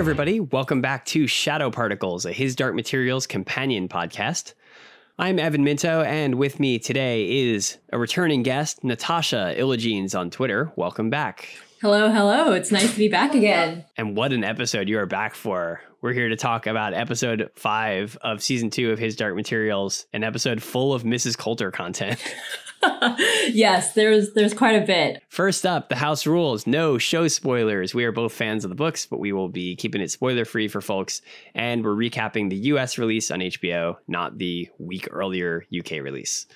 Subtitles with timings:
[0.00, 4.54] Everybody, welcome back to Shadow Particles, a His Dark Materials companion podcast.
[5.18, 10.72] I'm Evan Minto, and with me today is a returning guest, Natasha Illogenes on Twitter.
[10.74, 11.50] Welcome back.
[11.82, 12.54] Hello, hello.
[12.54, 13.84] It's nice to be back again.
[13.98, 15.82] And what an episode you are back for.
[16.02, 20.24] We're here to talk about episode five of season two of His Dark Materials, an
[20.24, 21.36] episode full of Mrs.
[21.36, 22.18] Coulter content.
[23.50, 25.22] yes, there's there's quite a bit.
[25.28, 26.66] First up, the house rules.
[26.66, 27.94] No show spoilers.
[27.94, 30.68] We are both fans of the books, but we will be keeping it spoiler free
[30.68, 31.20] for folks.
[31.54, 36.46] And we're recapping the US release on HBO, not the week earlier UK release.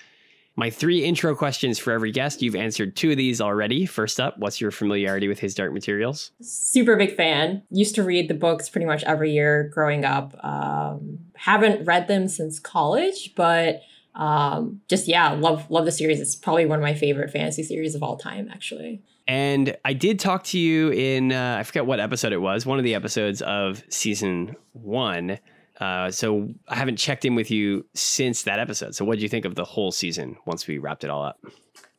[0.56, 2.40] My three intro questions for every guest.
[2.40, 3.86] You've answered two of these already.
[3.86, 6.30] First up, what's your familiarity with his dark materials?
[6.40, 7.62] Super big fan.
[7.70, 10.34] Used to read the books pretty much every year growing up.
[10.44, 13.82] Um, haven't read them since college, but
[14.14, 16.20] um, just yeah, love love the series.
[16.20, 19.02] It's probably one of my favorite fantasy series of all time, actually.
[19.26, 22.78] And I did talk to you in uh, I forget what episode it was, one
[22.78, 25.38] of the episodes of season one
[25.80, 28.94] uh, so I haven't checked in with you since that episode.
[28.94, 31.38] So what did you think of the whole season once we wrapped it all up?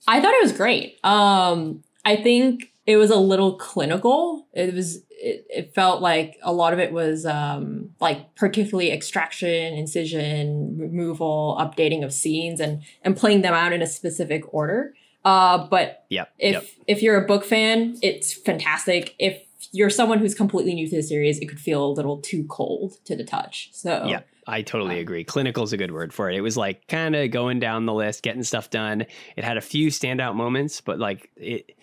[0.08, 1.00] I thought it was great.
[1.04, 4.48] Um, I think it was a little clinical.
[4.54, 9.74] It was it, it felt like a lot of it was um, like particularly extraction,
[9.74, 14.94] incision, removal, updating of scenes, and and playing them out in a specific order.
[15.24, 16.66] Uh, but yep, if yep.
[16.88, 19.16] if you're a book fan, it's fantastic.
[19.18, 19.42] If
[19.76, 22.98] you're someone who's completely new to the series, it could feel a little too cold
[23.06, 23.70] to the touch.
[23.74, 25.24] So yeah, I totally agree.
[25.24, 26.36] Clinical is a good word for it.
[26.36, 29.06] It was like kind of going down the list, getting stuff done.
[29.36, 31.78] It had a few standout moments, but like it,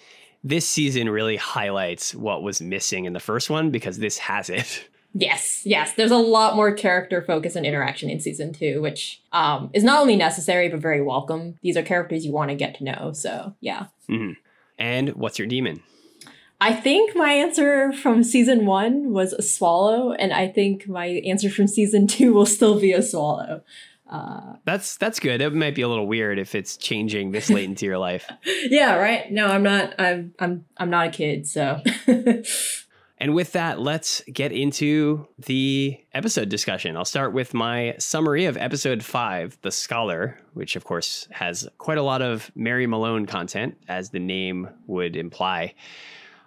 [0.44, 4.88] this season really highlights what was missing in the first one because this has it.
[5.14, 5.92] Yes, yes.
[5.92, 10.00] There's a lot more character focus and interaction in season two, which um, is not
[10.00, 11.58] only necessary but very welcome.
[11.62, 13.12] These are characters you want to get to know.
[13.12, 13.88] So yeah.
[14.08, 14.41] Mm-hmm.
[14.78, 15.82] And what's your daemon?
[16.62, 21.50] I think my answer from season one was a swallow, and I think my answer
[21.50, 23.62] from season two will still be a swallow.
[24.09, 25.41] Uh, that's that's good.
[25.41, 28.31] It might be a little weird if it's changing this late into your life.
[28.65, 29.31] Yeah, right.
[29.33, 29.95] No, I'm not.
[29.99, 31.83] I'm I'm I'm not a kid, so.
[33.19, 36.97] and with that, let's get into the episode discussion.
[36.97, 41.99] I'll start with my summary of episode five, The Scholar, which of course has quite
[41.99, 45.75] a lot of Mary Malone content, as the name would imply.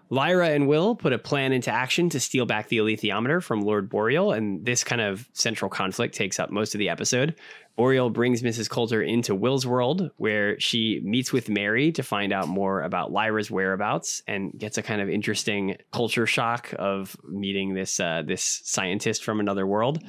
[0.10, 3.90] Lyra and Will put a plan into action to steal back the alethiometer from Lord
[3.90, 7.36] Boreal, and this kind of central conflict takes up most of the episode.
[7.76, 8.70] Boreal brings Mrs.
[8.70, 13.50] Coulter into Will's world, where she meets with Mary to find out more about Lyra's
[13.50, 19.24] whereabouts, and gets a kind of interesting culture shock of meeting this uh, this scientist
[19.24, 20.04] from another world.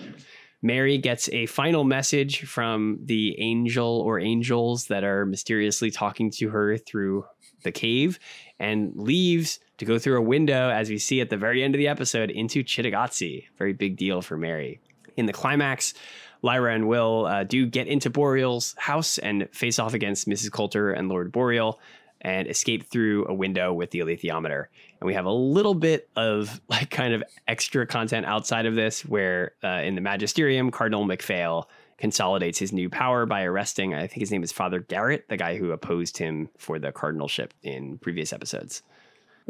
[0.63, 6.49] Mary gets a final message from the angel or angels that are mysteriously talking to
[6.49, 7.25] her through
[7.63, 8.19] the cave
[8.59, 11.79] and leaves to go through a window, as we see at the very end of
[11.79, 13.45] the episode, into Cittàgazze.
[13.59, 14.81] Very big deal for Mary.
[15.17, 15.95] In the climax,
[16.43, 20.51] Lyra and Will uh, do get into Boreal's house and face off against Mrs.
[20.51, 21.81] Coulter and Lord Boreal
[22.21, 24.67] and escape through a window with the alethiometer.
[25.01, 29.05] And we have a little bit of like kind of extra content outside of this,
[29.05, 34.21] where uh, in the Magisterium, Cardinal MacPhail consolidates his new power by arresting, I think
[34.21, 38.33] his name is Father Garrett, the guy who opposed him for the cardinalship in previous
[38.33, 38.83] episodes.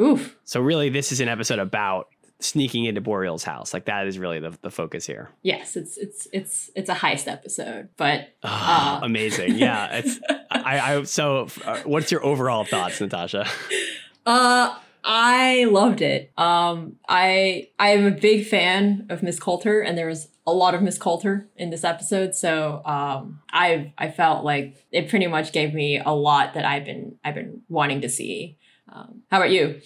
[0.01, 0.37] Oof.
[0.45, 2.09] So really, this is an episode about
[2.41, 3.73] sneaking into Boreal's house.
[3.73, 5.31] Like that is really the, the focus here.
[5.43, 9.57] Yes, it's it's it's it's a heist episode, but oh, uh, amazing.
[9.57, 10.21] Yeah, it's
[10.51, 13.47] I, I so uh, what's your overall thoughts, Natasha?
[14.25, 16.33] Uh I loved it.
[16.37, 20.75] Um I I am a big fan of Miss Coulter and there was a lot
[20.75, 25.53] of Miss Coulter in this episode, so um I I felt like it pretty much
[25.53, 28.59] gave me a lot that I've been I've been wanting to see.
[28.97, 29.81] Um, how about you?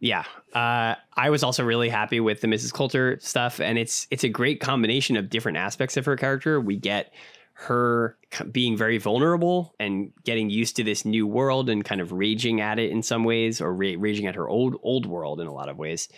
[0.00, 2.72] Yeah, uh, I was also really happy with the Mrs.
[2.72, 6.60] Coulter stuff, and it's it's a great combination of different aspects of her character.
[6.60, 7.12] We get
[7.54, 8.18] her
[8.50, 12.78] being very vulnerable and getting used to this new world and kind of raging at
[12.78, 15.68] it in some ways, or ra- raging at her old old world in a lot
[15.68, 16.08] of ways.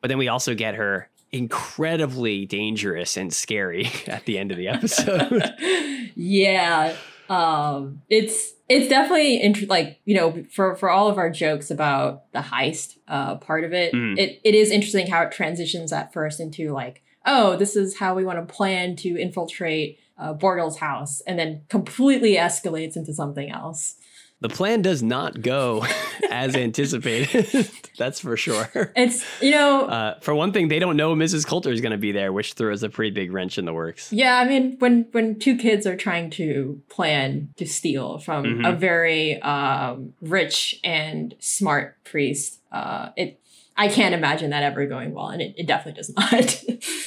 [0.00, 4.68] But then we also get her incredibly dangerous and scary at the end of the
[4.68, 5.54] episode.
[6.14, 6.96] yeah,
[7.28, 12.30] um, it's it's definitely int- like you know for for all of our jokes about
[12.32, 14.18] the heist uh, part of it, mm.
[14.18, 18.14] it it is interesting how it transitions at first into like oh this is how
[18.14, 23.50] we want to plan to infiltrate uh, Boreal's house, and then completely escalates into something
[23.50, 23.96] else
[24.40, 25.84] the plan does not go
[26.30, 27.70] as anticipated.
[27.98, 28.92] That's for sure.
[28.94, 31.46] It's you know, uh, for one thing, they don't know Mrs.
[31.46, 34.12] Coulter is going to be there, which throws a pretty big wrench in the works.
[34.12, 38.64] Yeah, I mean, when when two kids are trying to plan to steal from mm-hmm.
[38.66, 43.40] a very um, rich and smart priest, uh, it
[43.76, 46.62] I can't imagine that ever going well, and it, it definitely does not.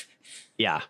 [0.58, 0.82] yeah,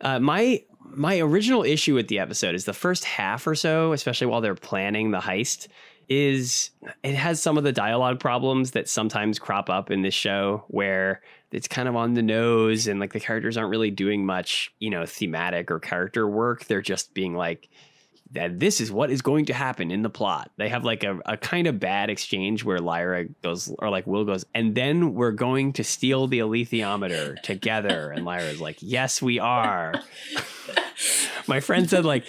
[0.00, 0.62] uh, my
[0.94, 4.54] my original issue with the episode is the first half or so, especially while they're
[4.54, 5.68] planning the heist,
[6.08, 6.70] is
[7.02, 11.20] it has some of the dialogue problems that sometimes crop up in this show where
[11.52, 14.90] it's kind of on the nose and like the characters aren't really doing much, you
[14.90, 16.64] know, thematic or character work.
[16.64, 17.68] They're just being like,
[18.32, 20.50] that this is what is going to happen in the plot.
[20.56, 24.24] They have like a, a kind of bad exchange where Lyra goes, or like Will
[24.24, 28.10] goes, and then we're going to steal the alethiometer together.
[28.10, 29.94] And Lyra's like, yes, we are.
[31.46, 32.24] My friend said, like,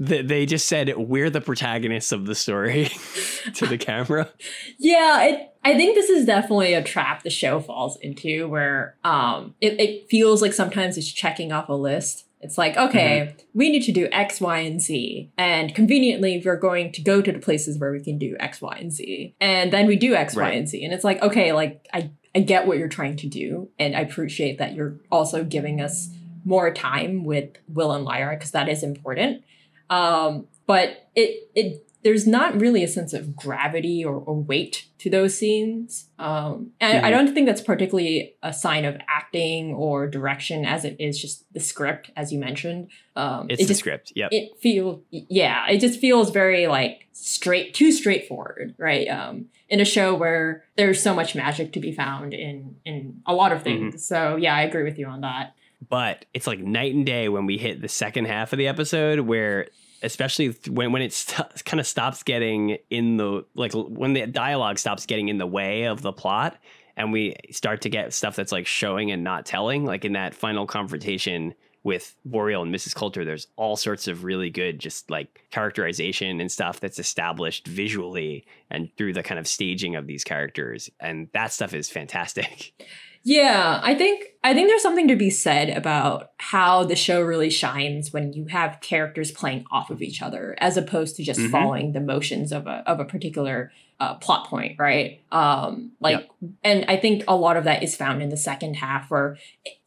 [0.00, 2.86] they just said we're the protagonists of the story
[3.54, 4.30] to the camera.
[4.78, 9.54] Yeah, it, I think this is definitely a trap the show falls into where um,
[9.60, 12.24] it, it feels like sometimes it's checking off a list.
[12.40, 13.58] It's like, okay, mm-hmm.
[13.58, 15.30] we need to do X, Y, and Z.
[15.36, 18.76] And conveniently, we're going to go to the places where we can do X, Y,
[18.80, 19.34] and Z.
[19.40, 20.52] And then we do X, right.
[20.52, 20.82] Y, and Z.
[20.82, 23.68] And it's like, okay, like I, I get what you're trying to do.
[23.78, 26.08] And I appreciate that you're also giving us
[26.44, 29.44] more time with Will and Lyra because that is important.
[29.90, 35.10] Um, but it it there's not really a sense of gravity or, or weight to
[35.10, 36.08] those scenes.
[36.18, 37.04] Um, and mm-hmm.
[37.04, 41.44] I don't think that's particularly a sign of acting or direction as it is just
[41.52, 42.88] the script, as you mentioned.
[43.16, 44.12] Um, it's it the script.
[44.16, 44.28] Yeah.
[44.30, 49.06] It feels, yeah, it just feels very like straight, too straightforward, right?
[49.08, 53.34] Um, in a show where there's so much magic to be found in, in a
[53.34, 53.94] lot of things.
[53.94, 53.98] Mm-hmm.
[53.98, 55.54] So yeah, I agree with you on that
[55.88, 59.20] but it's like night and day when we hit the second half of the episode
[59.20, 59.68] where
[60.02, 64.78] especially when when it st- kind of stops getting in the like when the dialogue
[64.78, 66.56] stops getting in the way of the plot
[66.96, 70.34] and we start to get stuff that's like showing and not telling like in that
[70.34, 72.94] final confrontation with Boreal and Mrs.
[72.94, 78.44] Coulter, there's all sorts of really good just like characterization and stuff that's established visually
[78.70, 80.90] and through the kind of staging of these characters.
[81.00, 82.74] And that stuff is fantastic.
[83.22, 87.50] Yeah, I think I think there's something to be said about how the show really
[87.50, 91.52] shines when you have characters playing off of each other as opposed to just mm-hmm.
[91.52, 93.70] following the motions of a of a particular
[94.00, 95.20] uh, plot point, right?
[95.30, 96.30] Um, like, yep.
[96.64, 99.36] and I think a lot of that is found in the second half, where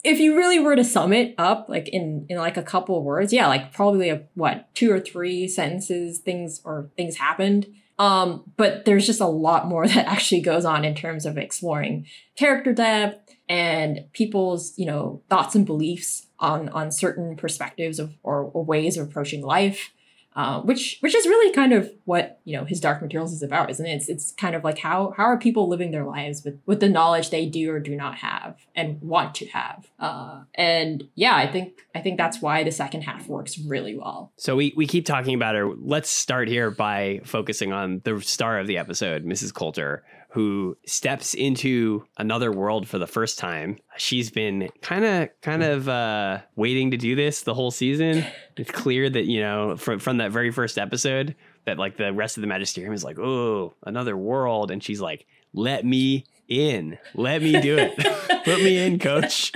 [0.04, 3.04] if you really were to sum it up, like in in like a couple of
[3.04, 7.66] words, yeah, like probably a, what two or three sentences, things or things happened
[8.04, 12.06] um, but there's just a lot more that actually goes on in terms of exploring
[12.36, 18.42] character depth and people's, you know, thoughts and beliefs on on certain perspectives of or,
[18.54, 19.93] or ways of approaching life.
[20.36, 23.70] Uh, which which is really kind of what you know his dark materials is about
[23.70, 23.94] isn't it?
[23.94, 26.90] It's, it's kind of like how how are people living their lives with with the
[26.90, 29.90] knowledge they do or do not have and want to have?
[30.00, 34.32] Uh, and yeah i think i think that's why the second half works really well.
[34.38, 35.70] So we we keep talking about her.
[35.76, 40.04] Let's start here by focusing on the star of the episode mrs coulter
[40.34, 43.78] who steps into another world for the first time.
[43.98, 48.26] She's been kind of kind of uh, waiting to do this the whole season.
[48.58, 51.36] It's clear that you know from from that very first episode
[51.66, 55.28] that like the rest of the magisterium is like, oh, another world, and she's like,
[55.54, 57.96] let me in, let me do it,
[58.44, 59.52] put me in, coach.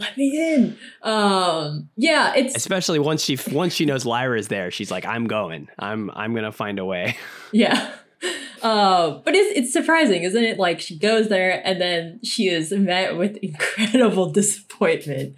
[0.00, 0.76] Let me in.
[1.02, 5.28] Um, yeah, it's especially once she once she knows Lyra is there, she's like, I'm
[5.28, 5.68] going.
[5.78, 7.16] I'm I'm gonna find a way.
[7.52, 7.94] Yeah.
[8.62, 10.58] Uh, but it's it's surprising, isn't it?
[10.58, 15.36] Like she goes there and then she is met with incredible disappointment.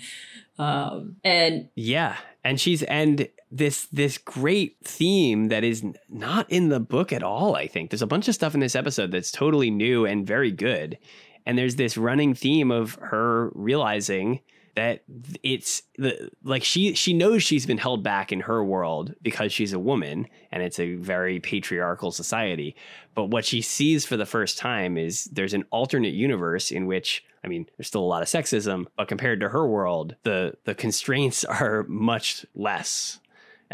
[0.59, 6.81] Um, and yeah, and she's and this this great theme that is not in the
[6.81, 7.57] book at all.
[7.57, 10.51] I think there's a bunch of stuff in this episode that's totally new and very
[10.51, 10.99] good.
[11.47, 14.41] And there's this running theme of her realizing
[14.75, 15.03] that
[15.43, 19.73] it's the like she she knows she's been held back in her world because she's
[19.73, 22.75] a woman and it's a very patriarchal society.
[23.15, 27.25] But what she sees for the first time is there's an alternate universe in which
[27.45, 30.75] I mean there's still a lot of sexism but compared to her world the the
[30.75, 33.21] constraints are much less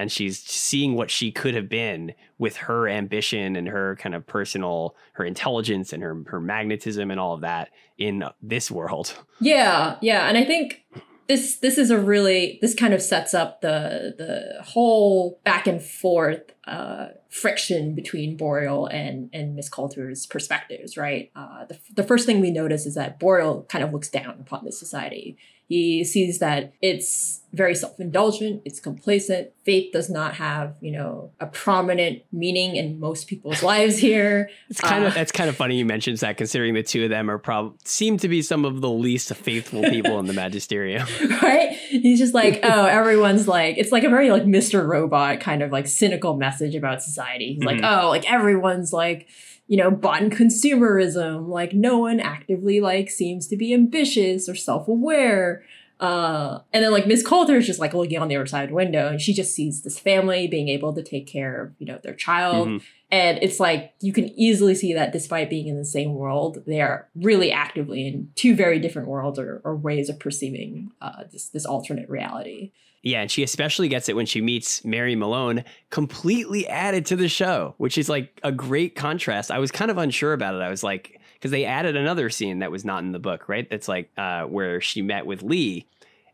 [0.01, 4.27] and she's seeing what she could have been with her ambition and her kind of
[4.27, 9.15] personal her intelligence and her her magnetism and all of that in this world.
[9.43, 10.85] Yeah, yeah, and I think
[11.27, 15.81] this this is a really this kind of sets up the the whole back and
[15.81, 21.31] forth uh, friction between Boreal and and Miss Coulter's perspectives, right?
[21.35, 24.65] Uh, the the first thing we notice is that Boreal kind of looks down upon
[24.65, 25.39] this society.
[25.71, 29.51] He sees that it's very self-indulgent, it's complacent.
[29.65, 34.51] Faith does not have, you know, a prominent meaning in most people's lives here.
[34.69, 37.11] It's kind uh, of that's kind of funny you mentioned that considering the two of
[37.11, 41.07] them are prob seem to be some of the least faithful people in the magisterium.
[41.41, 41.71] Right?
[41.71, 44.85] He's just like, oh, everyone's like it's like a very like Mr.
[44.85, 47.55] Robot kind of like cynical message about society.
[47.55, 47.81] He's mm-hmm.
[47.81, 49.29] like, oh, like everyone's like
[49.71, 51.47] you know, button consumerism.
[51.47, 55.63] Like no one actively like seems to be ambitious or self-aware.
[56.01, 59.07] Uh, and then like Miss Coulter is just like looking on the other side window
[59.07, 62.15] and she just sees this family being able to take care of, you know, their
[62.15, 62.67] child.
[62.67, 62.85] Mm-hmm.
[63.13, 66.81] And it's like you can easily see that despite being in the same world, they
[66.81, 71.49] are really actively in two very different worlds or, or ways of perceiving uh, this
[71.49, 72.73] this alternate reality.
[73.03, 77.29] Yeah, and she especially gets it when she meets Mary Malone, completely added to the
[77.29, 79.51] show, which is like a great contrast.
[79.51, 80.61] I was kind of unsure about it.
[80.61, 83.69] I was like, because they added another scene that was not in the book, right?
[83.71, 85.87] That's like uh, where she met with Lee.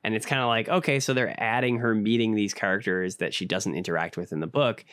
[0.03, 3.45] And it's kind of like, okay, so they're adding her meeting these characters that she
[3.45, 4.85] doesn't interact with in the book.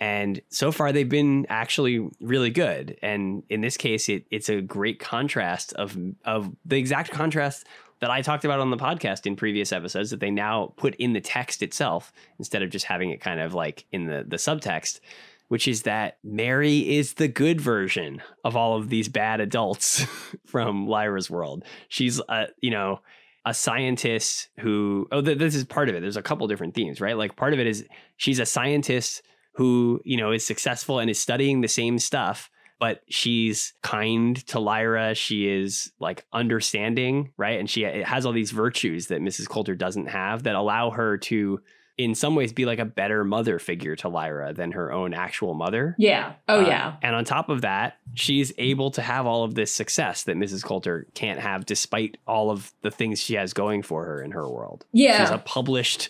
[0.00, 2.96] And so far, they've been actually really good.
[3.02, 7.66] And in this case, it, it's a great contrast of of the exact contrast
[8.00, 11.12] that I talked about on the podcast in previous episodes that they now put in
[11.12, 15.00] the text itself instead of just having it kind of like in the the subtext,
[15.48, 20.06] which is that Mary is the good version of all of these bad adults
[20.46, 21.62] from Lyra's world.
[21.88, 23.00] She's a you know
[23.44, 26.00] a scientist who oh th- this is part of it.
[26.00, 27.18] There's a couple different themes, right?
[27.18, 27.84] Like part of it is
[28.16, 29.20] she's a scientist
[29.52, 34.58] who you know is successful and is studying the same stuff but she's kind to
[34.58, 35.14] Lyra.
[35.14, 37.60] She is like understanding, right?
[37.60, 39.48] And she has all these virtues that Mrs.
[39.48, 41.60] Coulter doesn't have that allow her to,
[41.98, 45.52] in some ways, be like a better mother figure to Lyra than her own actual
[45.52, 45.94] mother.
[45.98, 46.32] Yeah.
[46.48, 46.96] Oh, uh, yeah.
[47.02, 50.64] And on top of that, she's able to have all of this success that Mrs.
[50.64, 54.48] Coulter can't have despite all of the things she has going for her in her
[54.48, 54.86] world.
[54.92, 55.22] Yeah.
[55.22, 56.08] She's a published,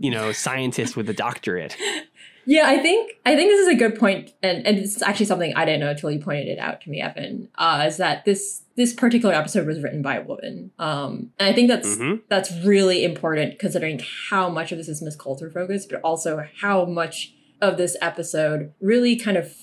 [0.00, 1.76] you know, scientist with a doctorate.
[2.46, 5.54] Yeah, I think I think this is a good point, and and it's actually something
[5.54, 7.48] I didn't know until you pointed it out to me, Evan.
[7.56, 11.52] Uh, is that this this particular episode was written by a woman, um, and I
[11.52, 12.20] think that's mm-hmm.
[12.28, 16.84] that's really important considering how much of this is Miss Coulter focused, but also how
[16.84, 19.54] much of this episode really kind of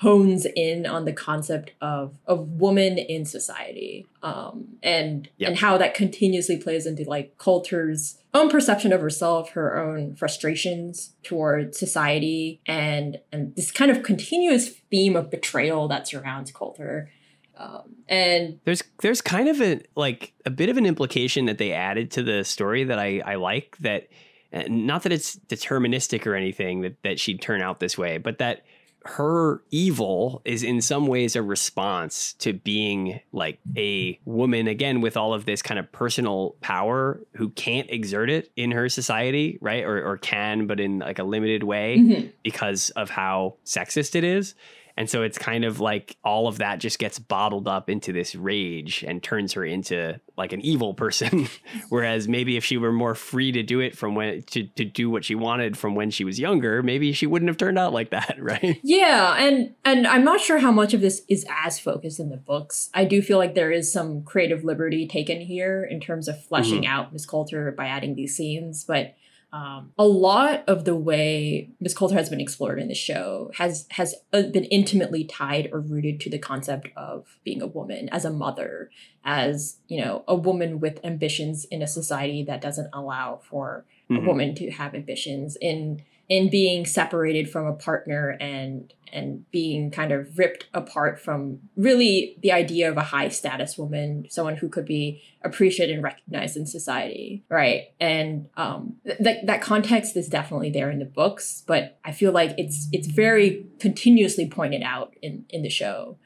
[0.00, 5.50] hones in on the concept of a woman in society um, and yep.
[5.50, 11.12] and how that continuously plays into like Coulter's own perception of herself, her own frustrations
[11.22, 17.10] toward society, and and this kind of continuous theme of betrayal that surrounds Coulter.
[17.58, 21.72] Um, and there's there's kind of a like a bit of an implication that they
[21.72, 24.08] added to the story that I I like that
[24.50, 28.62] not that it's deterministic or anything that that she'd turn out this way, but that
[29.04, 35.16] her evil is in some ways a response to being like a woman again with
[35.16, 39.84] all of this kind of personal power who can't exert it in her society right
[39.84, 42.26] or, or can but in like a limited way mm-hmm.
[42.42, 44.54] because of how sexist it is
[45.00, 48.34] and so it's kind of like all of that just gets bottled up into this
[48.34, 51.48] rage and turns her into like an evil person.
[51.88, 55.08] Whereas maybe if she were more free to do it from when to, to do
[55.08, 58.10] what she wanted from when she was younger, maybe she wouldn't have turned out like
[58.10, 58.78] that, right?
[58.82, 62.36] Yeah, and and I'm not sure how much of this is as focused in the
[62.36, 62.90] books.
[62.92, 66.82] I do feel like there is some creative liberty taken here in terms of fleshing
[66.82, 66.92] mm-hmm.
[66.92, 69.14] out Miss Coulter by adding these scenes, but
[69.52, 73.86] um, a lot of the way Miss Coulter has been explored in the show has
[73.90, 78.24] has uh, been intimately tied or rooted to the concept of being a woman as
[78.24, 78.90] a mother,
[79.24, 84.24] as you know, a woman with ambitions in a society that doesn't allow for mm-hmm.
[84.24, 89.90] a woman to have ambitions in in being separated from a partner and and being
[89.90, 94.68] kind of ripped apart from really the idea of a high status woman, someone who
[94.68, 97.88] could be appreciated and recognized in society, right?
[97.98, 102.54] And um, that that context is definitely there in the books, but I feel like
[102.56, 106.16] it's it's very continuously pointed out in in the show.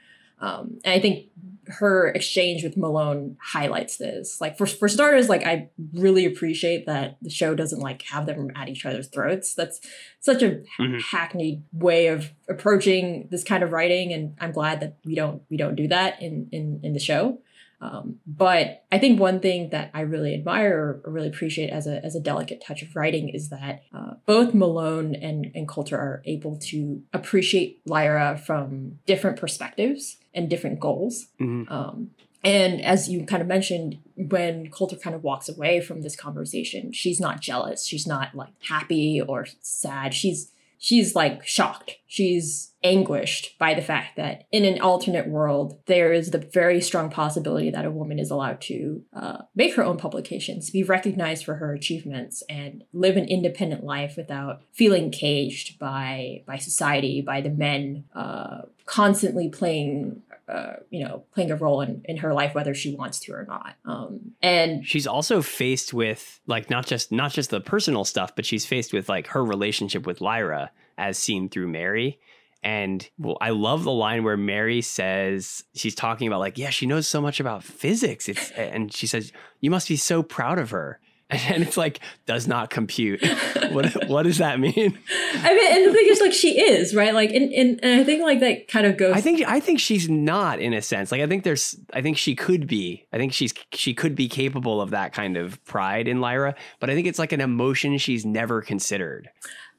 [0.45, 1.29] Um, and I think
[1.67, 4.41] her exchange with Malone highlights this.
[4.41, 8.51] Like for for starters, like I really appreciate that the show doesn't like have them
[8.55, 9.55] at each other's throats.
[9.55, 9.81] That's
[10.21, 10.99] such a mm-hmm.
[10.99, 15.57] hackneyed way of approaching this kind of writing, and I'm glad that we don't we
[15.57, 17.39] don't do that in in in the show.
[17.85, 22.03] Um, but I think one thing that I really admire or really appreciate as a,
[22.03, 26.23] as a delicate touch of writing is that uh, both Malone and, and Coulter are
[26.25, 31.27] able to appreciate Lyra from different perspectives and different goals.
[31.39, 31.71] Mm-hmm.
[31.71, 32.11] Um,
[32.43, 36.93] and as you kind of mentioned, when Coulter kind of walks away from this conversation,
[36.93, 37.87] she's not jealous.
[37.87, 40.15] She's not like happy or sad.
[40.15, 40.51] She's
[40.85, 41.97] she's like shocked.
[42.07, 47.09] She's anguished by the fact that in an alternate world, there is the very strong
[47.09, 51.55] possibility that a woman is allowed to uh, make her own publications, be recognized for
[51.55, 57.49] her achievements, and live an independent life without feeling caged by by society, by the
[57.49, 62.75] men uh, constantly playing uh, you know, playing a role in, in her life, whether
[62.75, 63.77] she wants to or not.
[63.85, 68.45] Um, and she's also faced with like not just not just the personal stuff, but
[68.45, 72.19] she's faced with like her relationship with Lyra as seen through Mary.
[72.63, 76.87] And well, I love the line where Mary says she's talking about like, yeah, she
[76.87, 78.29] knows so much about physics.
[78.29, 80.99] It's and she says, "You must be so proud of her."
[81.55, 83.23] And it's like does not compute.
[83.71, 84.75] what what does that mean?
[84.75, 87.15] I mean, and the thing is, like, she is right.
[87.15, 89.15] Like, and, and and I think like that kind of goes.
[89.15, 91.13] I think I think she's not in a sense.
[91.13, 91.77] Like, I think there's.
[91.93, 93.07] I think she could be.
[93.13, 96.55] I think she's she could be capable of that kind of pride in Lyra.
[96.81, 99.29] But I think it's like an emotion she's never considered.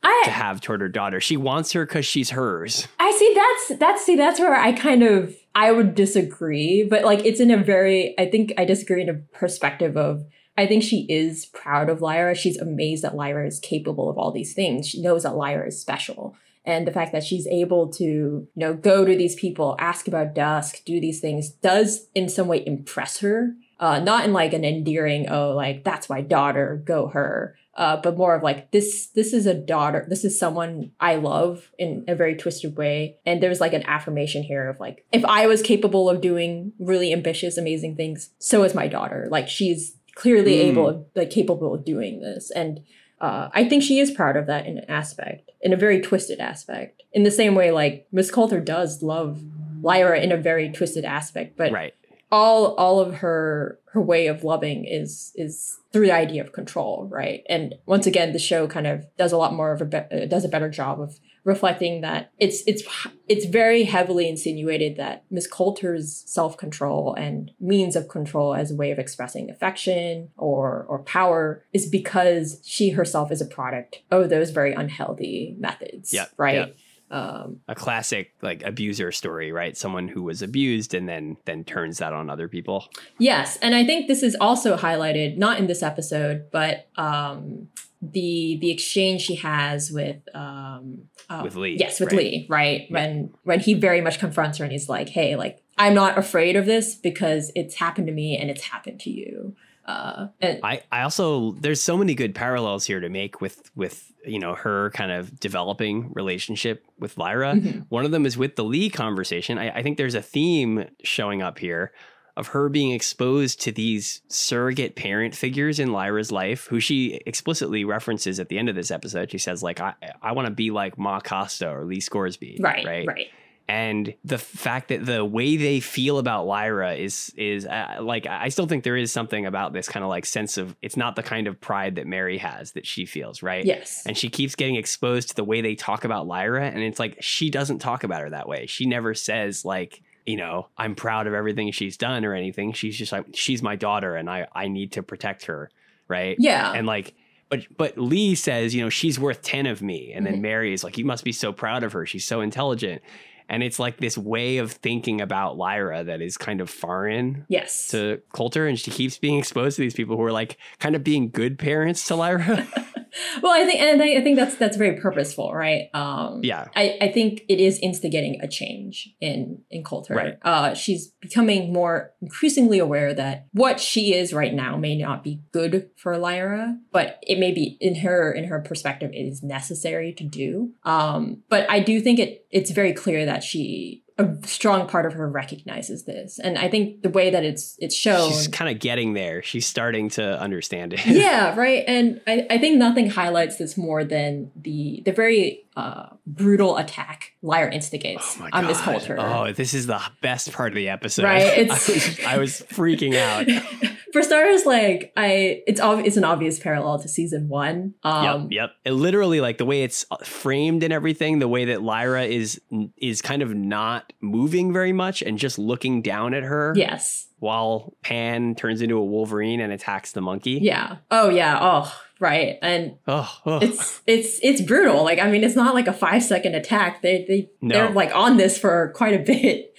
[0.05, 1.19] I, to have toward her daughter.
[1.19, 2.87] She wants her because she's hers.
[2.99, 7.25] I see that's that's see that's where I kind of I would disagree, but like
[7.25, 10.25] it's in a very I think I disagree in a perspective of
[10.57, 12.35] I think she is proud of Lyra.
[12.35, 14.87] She's amazed that Lyra is capable of all these things.
[14.87, 16.35] She knows that Lyra is special.
[16.63, 20.33] And the fact that she's able to, you know, go to these people, ask about
[20.33, 23.53] Dust, do these things does in some way impress her.
[23.79, 28.17] Uh, not in like an endearing, oh, like that's my daughter, go her uh, but
[28.17, 32.15] more of like this this is a daughter this is someone i love in a
[32.15, 36.09] very twisted way and there's like an affirmation here of like if i was capable
[36.09, 40.63] of doing really ambitious amazing things so is my daughter like she's clearly mm.
[40.65, 42.81] able like capable of doing this and
[43.21, 46.41] uh, I think she is proud of that in an aspect, in a very twisted
[46.41, 47.01] aspect.
[47.13, 49.41] In the same way, like Miss Coulter does love
[49.81, 51.93] Lyra in a very twisted aspect, but right
[52.31, 57.07] all all of her her way of loving is is through the idea of control
[57.09, 60.27] right and once again the show kind of does a lot more of a be-
[60.27, 62.83] does a better job of reflecting that it's it's
[63.29, 68.91] it's very heavily insinuated that miss coulter's self-control and means of control as a way
[68.91, 74.49] of expressing affection or or power is because she herself is a product of those
[74.49, 76.75] very unhealthy methods yep, right yep
[77.11, 79.77] um, a classic like abuser story, right?
[79.77, 82.89] Someone who was abused and then then turns that on other people.
[83.19, 87.67] Yes, and I think this is also highlighted not in this episode, but um,
[88.01, 91.77] the the exchange she has with um, uh, with Lee.
[91.79, 92.17] Yes, with right?
[92.17, 92.81] Lee, right?
[92.81, 92.93] Yeah.
[92.93, 96.55] When when he very much confronts her and he's like, "Hey, like I'm not afraid
[96.55, 100.81] of this because it's happened to me and it's happened to you." Uh, and I,
[100.91, 104.89] I also there's so many good parallels here to make with with you know her
[104.91, 107.53] kind of developing relationship with Lyra.
[107.53, 107.79] Mm-hmm.
[107.89, 109.57] One of them is with the Lee conversation.
[109.57, 111.91] I, I think there's a theme showing up here
[112.37, 117.85] of her being exposed to these surrogate parent figures in Lyra's life, who she explicitly
[117.85, 119.31] references at the end of this episode.
[119.31, 122.57] She says, like, I, I want to be like Ma Costa or Lee Scoresby.
[122.59, 122.85] Right.
[122.85, 123.07] Right.
[123.07, 123.27] Right
[123.67, 128.49] and the fact that the way they feel about Lyra is is uh, like I
[128.49, 131.23] still think there is something about this kind of like sense of it's not the
[131.23, 133.65] kind of pride that Mary has that she feels, right?
[133.65, 134.03] Yes.
[134.05, 137.17] And she keeps getting exposed to the way they talk about Lyra and it's like
[137.21, 138.67] she doesn't talk about her that way.
[138.67, 142.73] She never says like you know, I'm proud of everything she's done or anything.
[142.73, 145.69] She's just like she's my daughter and I I need to protect her,
[146.07, 146.35] right?
[146.39, 146.71] Yeah.
[146.73, 147.13] And like
[147.49, 150.13] but but Lee says, you know, she's worth 10 of me.
[150.13, 150.41] And then mm-hmm.
[150.41, 152.05] Mary is like, you must be so proud of her.
[152.05, 153.01] She's so intelligent
[153.49, 157.89] and it's like this way of thinking about Lyra that is kind of foreign yes
[157.89, 161.03] to Coulter and she keeps being exposed to these people who are like kind of
[161.03, 162.67] being good parents to Lyra
[163.41, 165.89] well, I think, and I think that's that's very purposeful, right?
[165.93, 166.67] Um, yeah.
[166.75, 170.13] I, I think it is instigating a change in in Coulter.
[170.13, 170.37] Right.
[170.41, 175.41] Uh, she's becoming more increasingly aware that what she is right now may not be
[175.51, 180.13] good for Lyra, but it may be in her in her perspective it is necessary
[180.13, 180.73] to do.
[180.83, 185.13] Um, but I do think it it's very clear that she a strong part of
[185.13, 186.39] her recognizes this.
[186.39, 189.41] And i think the way that it's it's shown she's kind of getting there.
[189.41, 191.05] She's starting to understand it.
[191.05, 191.83] Yeah right?
[191.87, 197.33] And I, I think nothing highlights this more than the the very uh, brutal attack
[197.41, 199.17] Lyra instigates oh on Miss Coulter.
[199.19, 201.23] Oh, this is the best part of the episode.
[201.23, 201.45] Right?
[201.65, 203.47] It's, I, was, I was freaking out.
[204.13, 207.95] For starters, like I, it's ob- it's an obvious parallel to season one.
[208.03, 208.69] Um, yep, yep.
[208.85, 212.61] It literally, like the way it's uh, framed and everything, the way that Lyra is
[212.97, 216.73] is kind of not moving very much and just looking down at her.
[216.77, 217.27] Yes.
[217.39, 220.59] While Pan turns into a Wolverine and attacks the monkey.
[220.61, 220.97] Yeah.
[221.11, 221.59] Oh yeah.
[221.61, 225.87] Oh right and oh, oh, it's it's it's brutal like i mean it's not like
[225.87, 227.75] a five second attack they they no.
[227.75, 229.75] they're like on this for quite a bit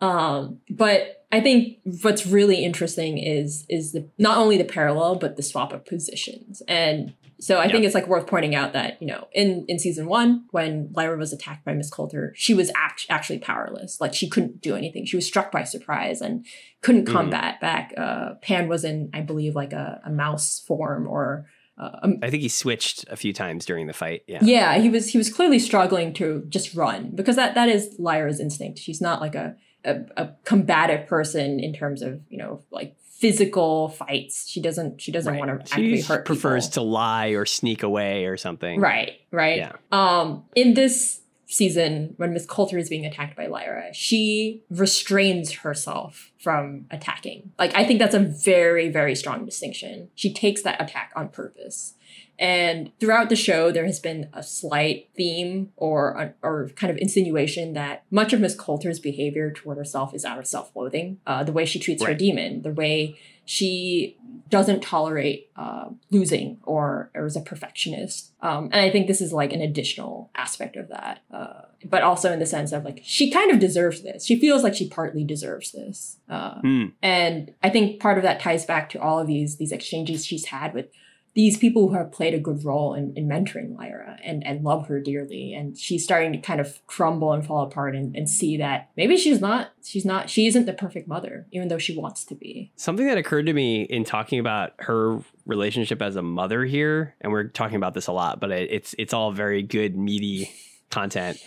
[0.00, 5.36] um but i think what's really interesting is is the not only the parallel but
[5.36, 7.72] the swap of positions and so I yep.
[7.72, 11.16] think it's like worth pointing out that you know in in season one when Lyra
[11.16, 14.00] was attacked by Miss Coulter, she was act- actually powerless.
[14.00, 15.06] Like she couldn't do anything.
[15.06, 16.44] She was struck by surprise and
[16.82, 17.12] couldn't mm.
[17.12, 17.94] combat back.
[17.96, 21.46] Uh, Pan was in, I believe, like a, a mouse form or
[21.80, 24.22] um, I think he switched a few times during the fight.
[24.26, 24.40] Yeah.
[24.42, 28.38] Yeah, he was he was clearly struggling to just run because that that is Lyra's
[28.38, 28.78] instinct.
[28.78, 33.88] She's not like a, a, a combative person in terms of you know like physical
[33.88, 34.46] fights.
[34.48, 35.38] She doesn't she doesn't right.
[35.38, 36.26] want to actually hurt.
[36.26, 36.84] She prefers people.
[36.84, 38.78] to lie or sneak away or something.
[38.78, 39.12] Right.
[39.30, 39.56] Right.
[39.56, 39.72] Yeah.
[39.90, 40.44] Um.
[40.54, 46.86] In this season when Miss Coulter is being attacked by Lyra, she restrains herself from
[46.90, 47.52] attacking.
[47.58, 50.08] Like I think that's a very very strong distinction.
[50.14, 51.94] She takes that attack on purpose.
[52.38, 57.74] And throughout the show, there has been a slight theme or or kind of insinuation
[57.74, 61.20] that much of Miss Coulter's behavior toward herself is out of self-loathing.
[61.26, 62.12] Uh, the way she treats right.
[62.12, 63.18] her daemon, the way
[63.50, 64.16] she
[64.48, 68.32] doesn't tolerate uh, losing or, or is a perfectionist.
[68.40, 71.22] Um, and I think this is like an additional aspect of that.
[71.34, 74.24] Uh, but also in the sense of like, she kind of deserves this.
[74.24, 76.18] She feels like she partly deserves this.
[76.28, 76.92] Uh, mm.
[77.02, 80.44] And I think part of that ties back to all of these, these exchanges she's
[80.44, 80.86] had with
[81.34, 84.88] these people who have played a good role in, in mentoring Lyra and, and love
[84.88, 85.54] her dearly.
[85.54, 89.16] And she's starting to kind of crumble and fall apart and, and see that maybe
[89.16, 92.72] she's not, she's not, she isn't the perfect mother, even though she wants to be.
[92.76, 97.32] Something that occurred to me in talking about her relationship as a mother here, and
[97.32, 100.50] we're talking about this a lot, but it, it's, it's all very good, meaty
[100.90, 101.40] content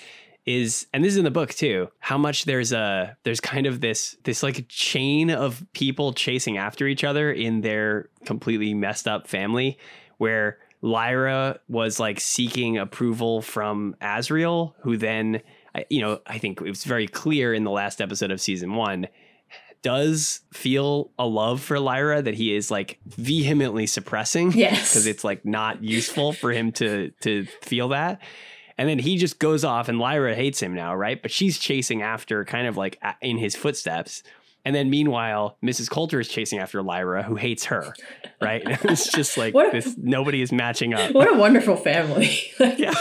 [0.45, 3.79] is and this is in the book too how much there's a there's kind of
[3.79, 9.27] this this like chain of people chasing after each other in their completely messed up
[9.27, 9.77] family
[10.17, 15.41] where Lyra was like seeking approval from Asriel who then
[15.89, 19.08] you know I think it was very clear in the last episode of season 1
[19.82, 24.71] does feel a love for Lyra that he is like vehemently suppressing yes.
[24.91, 28.19] because it's like not useful for him to to feel that
[28.77, 31.21] and then he just goes off, and Lyra hates him now, right?
[31.21, 34.23] But she's chasing after, kind of like in his footsteps.
[34.65, 35.89] And then meanwhile, Mrs.
[35.89, 37.93] Coulter is chasing after Lyra, who hates her,
[38.41, 38.62] right?
[38.83, 41.12] it's just like a, this, nobody is matching up.
[41.12, 42.39] What a wonderful family!
[42.59, 42.93] yeah,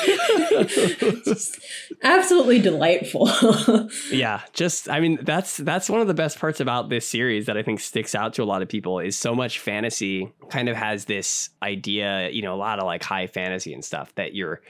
[2.03, 3.31] absolutely delightful.
[4.11, 7.57] yeah, just I mean that's that's one of the best parts about this series that
[7.57, 10.77] I think sticks out to a lot of people is so much fantasy kind of
[10.77, 14.61] has this idea, you know, a lot of like high fantasy and stuff that you're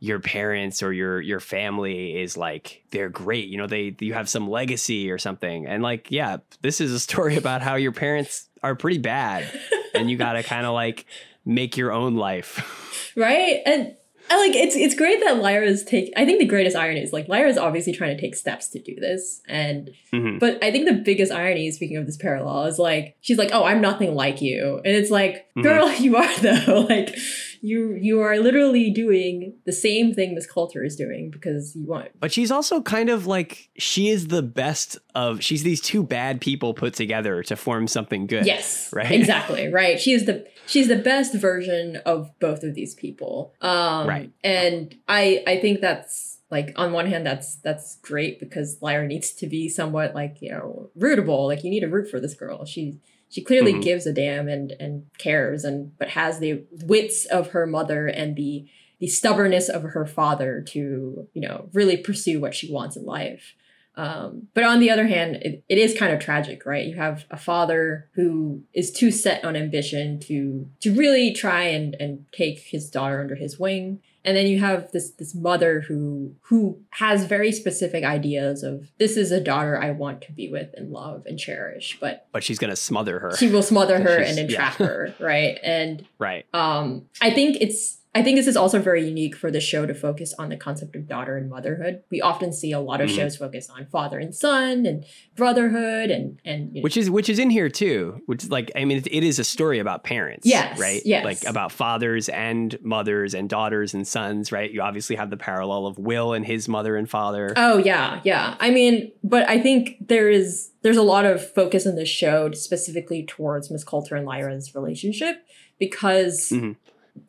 [0.00, 4.28] your parents or your your family is like they're great you know they you have
[4.28, 8.48] some legacy or something and like yeah this is a story about how your parents
[8.62, 9.46] are pretty bad
[9.94, 11.04] and you got to kind of like
[11.44, 13.94] make your own life right and
[14.30, 16.12] I like it's it's great that Lyra's take.
[16.16, 18.94] I think the greatest irony is like Lyra's obviously trying to take steps to do
[18.94, 20.38] this, and mm-hmm.
[20.38, 23.64] but I think the biggest irony, speaking of this parallel, is like she's like, "Oh,
[23.64, 25.62] I'm nothing like you," and it's like, mm-hmm.
[25.62, 27.16] "Girl, you are though." like
[27.60, 32.08] you you are literally doing the same thing Miss Coulter is doing because you want.
[32.20, 35.42] But she's also kind of like she is the best of.
[35.42, 38.46] She's these two bad people put together to form something good.
[38.46, 39.10] Yes, right.
[39.10, 40.00] Exactly right.
[40.00, 43.54] She is the she's the best version of both of these people.
[43.60, 44.30] Um, right.
[44.44, 49.32] And I I think that's like on one hand that's that's great because Lyra needs
[49.32, 51.46] to be somewhat like you know rootable.
[51.46, 52.64] Like you need to root for this girl.
[52.64, 53.82] She she clearly mm-hmm.
[53.82, 58.36] gives a damn and and cares and but has the wits of her mother and
[58.36, 58.66] the
[59.00, 63.54] the stubbornness of her father to you know really pursue what she wants in life
[63.98, 66.86] um, but on the other hand, it, it is kind of tragic, right?
[66.86, 71.96] You have a father who is too set on ambition to to really try and
[71.98, 76.34] and take his daughter under his wing, and then you have this this mother who
[76.42, 80.70] who has very specific ideas of this is a daughter I want to be with
[80.74, 83.36] and love and cherish, but but she's gonna smother her.
[83.36, 84.86] She will smother her and entrap yeah.
[84.86, 85.58] her, right?
[85.62, 86.46] And right.
[86.52, 89.94] Um, I think it's I think this is also very unique for the show to
[89.94, 92.02] focus on the concept of daughter and motherhood.
[92.10, 93.16] We often see a lot of mm-hmm.
[93.16, 95.04] shows focus on father and son and
[95.36, 96.84] brotherhood and and you know.
[96.84, 98.20] which is which is in here too.
[98.26, 101.00] Which is like I mean, it, it is a story about parents, yes, right?
[101.04, 104.68] Yes, like about fathers and mothers and daughters and sons, right?
[104.68, 107.52] You obviously have the parallel of Will and his mother and father.
[107.54, 108.56] Oh yeah, yeah.
[108.58, 112.50] I mean, but I think there is there's a lot of focus in this show
[112.50, 115.46] specifically towards Miss Coulter and Lyra's relationship
[115.78, 116.48] because.
[116.48, 116.72] Mm-hmm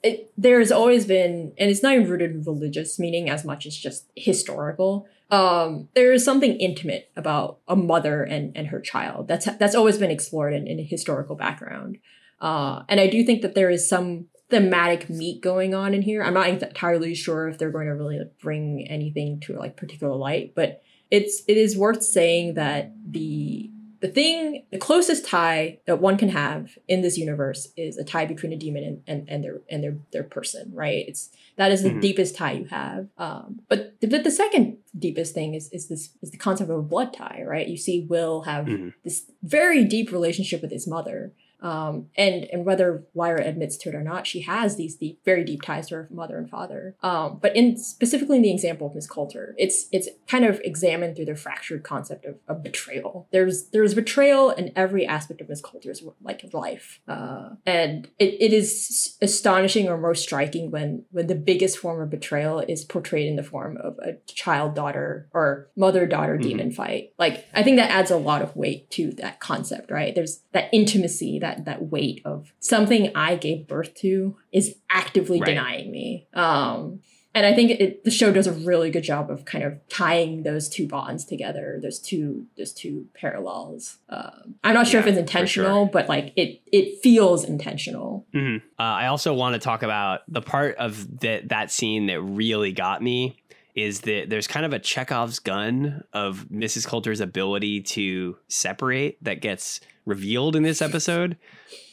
[0.04, 3.76] it, there's always been, and it's not even rooted in religious meaning as much as
[3.76, 5.08] just historical.
[5.30, 9.28] Um, there is something intimate about a mother and, and her child.
[9.28, 12.00] That's that's always been explored in, in a historical background.
[12.42, 16.24] Uh, and I do think that there is some thematic meat going on in here.
[16.24, 20.54] I'm not entirely sure if they're going to really bring anything to like particular light,
[20.56, 26.18] but it's it is worth saying that the the thing, the closest tie that one
[26.18, 29.62] can have in this universe is a tie between a daemon and, and, and their
[29.70, 31.06] and their their person, right?
[31.08, 32.00] It's that is the mm-hmm.
[32.00, 33.08] deepest tie you have.
[33.18, 36.82] Um, but the, the second deepest thing is is this is the concept of a
[36.82, 37.68] blood tie, right?
[37.68, 38.90] You see Will have mm-hmm.
[39.04, 43.96] this very deep relationship with his mother, Um, and and whether Lyra admits to it
[43.96, 46.96] or not, she has these deep, very deep ties to her mother and father.
[47.04, 51.16] Um, but in specifically in the example of Miss Coulter, it's it's kind of examined
[51.16, 53.28] through the fractured concept of, of betrayal.
[53.32, 58.54] There's there's betrayal in every aspect of Miss Coulter's like life, uh, and it, it
[58.54, 63.36] is astonishing or most striking when when the biggest form of betrayal is portrayed in
[63.36, 66.50] the form of a child daughter or mother daughter mm-hmm.
[66.50, 67.14] daemon fight.
[67.18, 70.16] Like I think that adds a lot of weight to that concept, right?
[70.16, 75.48] There's that intimacy, that that weight of something I gave birth to is actively right.
[75.48, 76.28] denying me.
[76.34, 77.02] Um,
[77.36, 80.44] and I think it, the show does a really good job of kind of tying
[80.44, 84.00] those two bonds together, those two those two parallels.
[84.10, 85.92] Um, I'm not sure yeah, if it's intentional, sure.
[85.92, 88.26] but like it it feels intentional.
[88.34, 88.66] Mm-hmm.
[88.80, 92.72] Uh, I also want to talk about the part of that that scene that really
[92.72, 93.38] got me
[93.76, 96.86] is that there's kind of a Chekhov's gun of Mrs.
[96.86, 101.38] Coulter's ability to separate that gets revealed in this episode.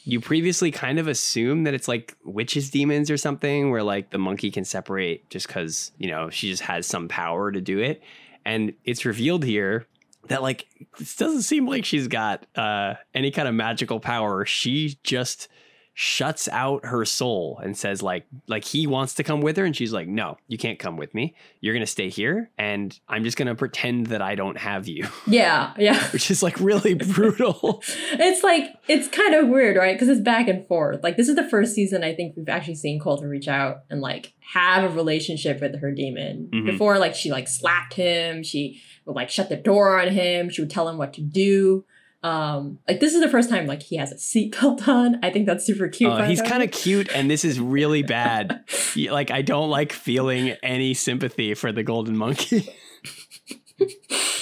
[0.03, 4.17] You previously kind of assume that it's like witches, daemons, or something, where like the
[4.17, 8.01] monkey can separate just because, you know, she just has some power to do it.
[8.43, 9.85] And it's revealed here
[10.29, 14.45] that like this doesn't seem like she's got uh, any kind of magical power.
[14.45, 15.47] She just
[15.99, 19.65] shuts out her soul and says like like he wants to come with her.
[19.65, 21.33] And she's like no you can't come with me.
[21.59, 25.07] You're gonna stay here and i'm just gonna pretend that i don't have you.
[25.25, 25.99] Yeah yeah.
[26.11, 27.81] Which is like really brutal.
[28.11, 29.95] It's like it's kind of weird right?
[29.95, 31.01] Because it's back and forth.
[31.01, 33.99] Like this is the first season i think we've actually seen Coulter reach out and
[33.99, 36.49] like have a relationship with her daemon.
[36.53, 36.67] Mm-hmm.
[36.67, 38.43] before like she like slapped him.
[38.43, 40.51] She would like shut the door on him.
[40.51, 41.85] She would tell him what to do
[42.23, 45.23] um, like this is the first time like he has a seatbelt on.
[45.23, 46.11] I think that's super cute.
[46.11, 48.63] Uh, he's kind of cute, and this is really bad.
[48.95, 52.67] like I don't like feeling any sympathy for the golden monkey.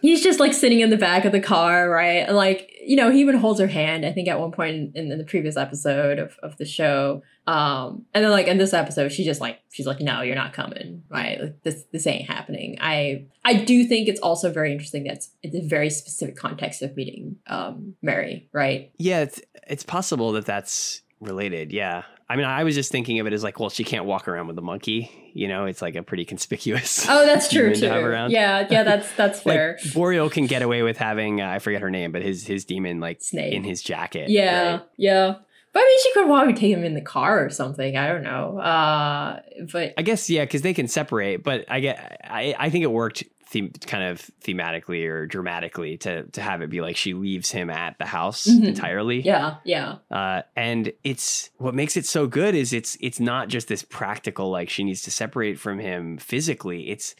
[0.00, 2.26] he's just like sitting in the back of the car, right?
[2.26, 4.06] And like you know, he even holds her hand.
[4.06, 7.22] I think at one point in, in the previous episode of of the show.
[7.46, 10.52] Um, and then like in this episode, she just like she's like, no, you're not
[10.52, 11.40] coming, right?
[11.40, 12.78] Like this this ain't happening.
[12.80, 16.96] I I do think it's also very interesting that it's, a very specific context of
[16.96, 18.90] meeting um Mary, right?
[18.98, 21.72] Yeah, it's it's possible that that's related.
[21.72, 22.04] Yeah.
[22.30, 24.48] I mean, I was just thinking of it as like, well, she can't walk around
[24.48, 25.10] with a monkey.
[25.32, 27.06] You know, it's like a pretty conspicuous.
[27.08, 27.80] Oh, that's true too.
[27.88, 29.78] To yeah, yeah, that's that's fair.
[29.82, 32.64] like, Boreal can get away with having uh, I forget her name, but his his
[32.64, 33.54] daemon like Snake.
[33.54, 34.28] in his jacket.
[34.28, 34.82] Yeah, right?
[34.96, 35.34] yeah.
[35.72, 37.96] But I mean, she could probably take him in the car or something.
[37.96, 38.58] I don't know.
[38.58, 41.42] Uh, but I guess yeah, because they can separate.
[41.44, 46.24] But I get, I, I think it worked theme, kind of thematically or dramatically to
[46.24, 48.66] to have it be like she leaves him at the house mm-hmm.
[48.66, 49.20] entirely.
[49.20, 49.96] Yeah, yeah.
[50.10, 54.50] Uh, and it's what makes it so good is it's it's not just this practical
[54.50, 56.90] like she needs to separate from him physically.
[56.90, 57.14] It's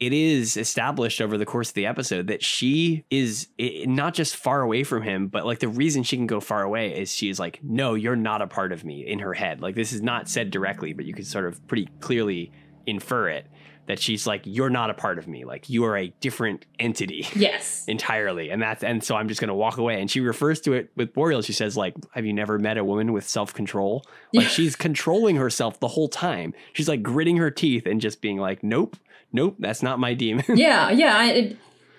[0.00, 4.62] it is established over the course of the episode that she is not just far
[4.62, 7.38] away from him, but like the reason she can go far away is she is
[7.38, 9.60] like, no, you're not a part of me in her head.
[9.60, 12.50] Like this is not said directly, but you can sort of pretty clearly
[12.84, 13.46] infer it
[13.92, 15.44] that she's like you're not a part of me.
[15.44, 17.28] Like you are a different entity.
[17.42, 17.84] Yes.
[17.88, 18.50] Entirely.
[18.50, 20.00] And that's and so i'm just going to walk away.
[20.00, 21.42] And she refers to it with boreal.
[21.42, 24.04] She says like have you never met a woman with self-control?
[24.34, 26.54] Like she's controlling herself the whole time.
[26.72, 28.96] She's like gritting her teeth and just being like nope.
[29.30, 29.56] Nope.
[29.58, 30.44] That's not my daemon.
[30.56, 31.56] Yeah yeah I, it,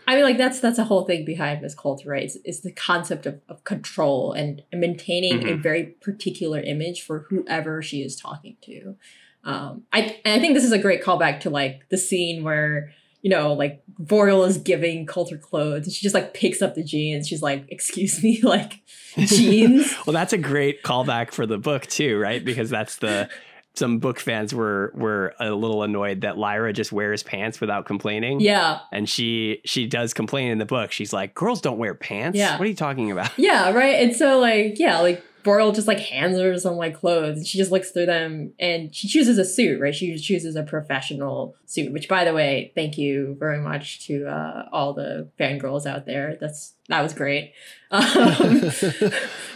[0.07, 2.23] I mean, like that's that's a whole thing behind Miss Coulter, right?
[2.23, 5.49] Is, is the concept of, of control and, and maintaining mm-hmm.
[5.49, 8.95] a very particular image for whoever she is talking to.
[9.43, 13.29] Um, I I think this is a great callback to like the scene where you
[13.29, 17.27] know like Boreal is giving Coulter clothes, and she just like picks up the jeans.
[17.27, 18.81] She's like, "Excuse me, like
[19.17, 22.43] jeans." well, that's a great callback for the book too, right?
[22.43, 23.29] Because that's the
[23.75, 28.39] some book fans were were a little annoyed that Lyra just wears pants without complaining.
[28.39, 28.79] Yeah.
[28.91, 30.91] And she she does complain in the book.
[30.91, 32.53] She's like, "Girls don't wear pants." Yeah.
[32.57, 33.31] What are you talking about?
[33.37, 33.95] Yeah, right?
[33.95, 37.57] And so like, yeah, like Boreal just like hands her some like clothes and she
[37.57, 39.93] just looks through them and she chooses a suit, right?
[39.93, 44.69] She chooses a professional suit, which by the way, thank you very much to uh,
[44.71, 46.37] all the fangirls out there.
[46.39, 47.53] That's that was great.
[47.93, 48.71] Um,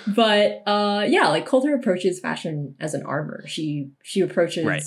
[0.15, 3.47] but uh, yeah, like Coulter approaches fashion as an armor.
[3.47, 4.84] She she approaches right.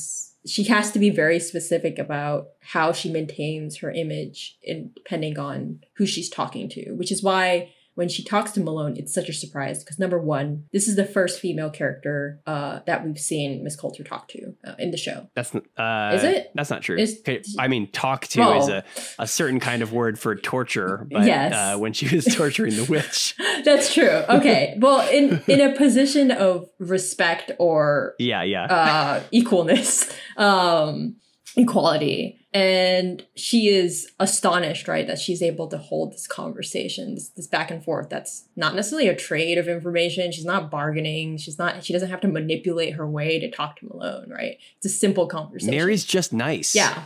[0.46, 5.80] she has to be very specific about how she maintains her image in depending on
[5.96, 9.32] who she's talking to, which is why when she talks to Malone, it's such a
[9.34, 13.76] surprise because number one, this is the first female character uh, that we've seen Miss
[13.76, 15.28] Coulter talk to uh, in the show.
[15.34, 16.50] That's uh, is it?
[16.54, 16.98] That's not true.
[16.98, 18.84] okay, I mean, talk to well, is a,
[19.18, 21.06] a certain kind of word for torture.
[21.20, 21.52] But yes.
[21.52, 23.34] Uh, when she was torturing the witch,
[23.64, 24.08] that's true.
[24.08, 30.10] Okay, well, in in a position of respect or yeah, yeah, uh, equalness.
[30.38, 31.16] Um,
[31.56, 32.36] equality.
[32.52, 37.70] And she is astonished, right, that she's able to hold this conversation, this, this back
[37.70, 38.08] and forth.
[38.08, 40.32] That's not necessarily a trade of information.
[40.32, 41.36] She's not bargaining.
[41.36, 44.58] She's not, she doesn't have to manipulate her way to talk to Malone, right?
[44.78, 45.74] It's a simple conversation.
[45.74, 46.74] Mary's just nice.
[46.74, 47.04] Yeah.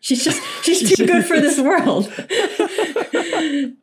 [0.00, 2.06] She's just, she's too good for this world.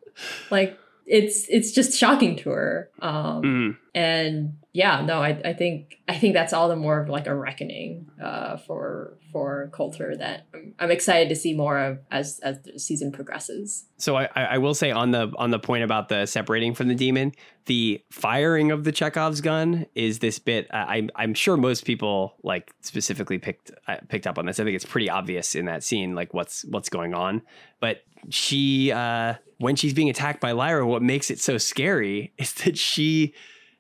[0.52, 2.90] like, it's it's just shocking to her.
[3.02, 3.78] Um, mm.
[3.96, 7.36] And yeah, no, I, I think I think that's all the more of like a
[7.36, 12.60] reckoning uh, for for Coulter that I'm, I'm, excited to see more of as as
[12.62, 13.86] the season progresses.
[13.98, 16.96] So I, I will say on the on the point about the separating from the
[16.96, 17.34] daemon,
[17.66, 20.68] the firing of the Chekhov's gun is this bit.
[20.72, 24.60] I, I'm sure most people like specifically picked uh, picked up on this.
[24.60, 27.44] I think it's pretty obvious in that scene, like what's what's going on.
[27.80, 32.54] But she uh, when she's being attacked by Lyra, what makes it so scary is
[32.56, 33.34] that she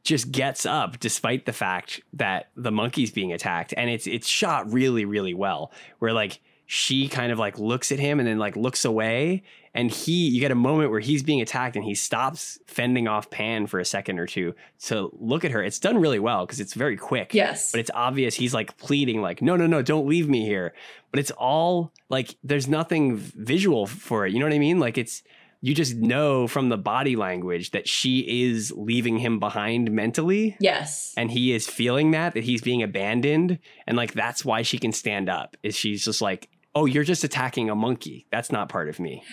[0.03, 3.73] just gets up despite the fact that the monkey's being attacked.
[3.75, 7.99] And it's it's shot really really well where like she kind of like looks at
[7.99, 11.41] him and then like looks away and he you get a moment where he's being
[11.41, 15.51] attacked and he stops fending off Pan for a second or two to look at
[15.51, 18.77] her it's done really well because it's very quick yes but it's obvious he's like
[18.77, 20.73] pleading like no no no don't leave me here
[21.11, 24.97] but it's all like there's nothing visual for it you know what i mean like
[24.97, 25.23] it's
[25.61, 30.57] you just know from the body language that she is leaving him behind mentally.
[30.59, 31.13] Yes.
[31.15, 33.59] And he is feeling that, that he's being abandoned.
[33.87, 37.23] And like, that's why she can stand up, is she's just like, oh, you're just
[37.23, 38.27] attacking a monkey.
[38.29, 39.23] That's not part of me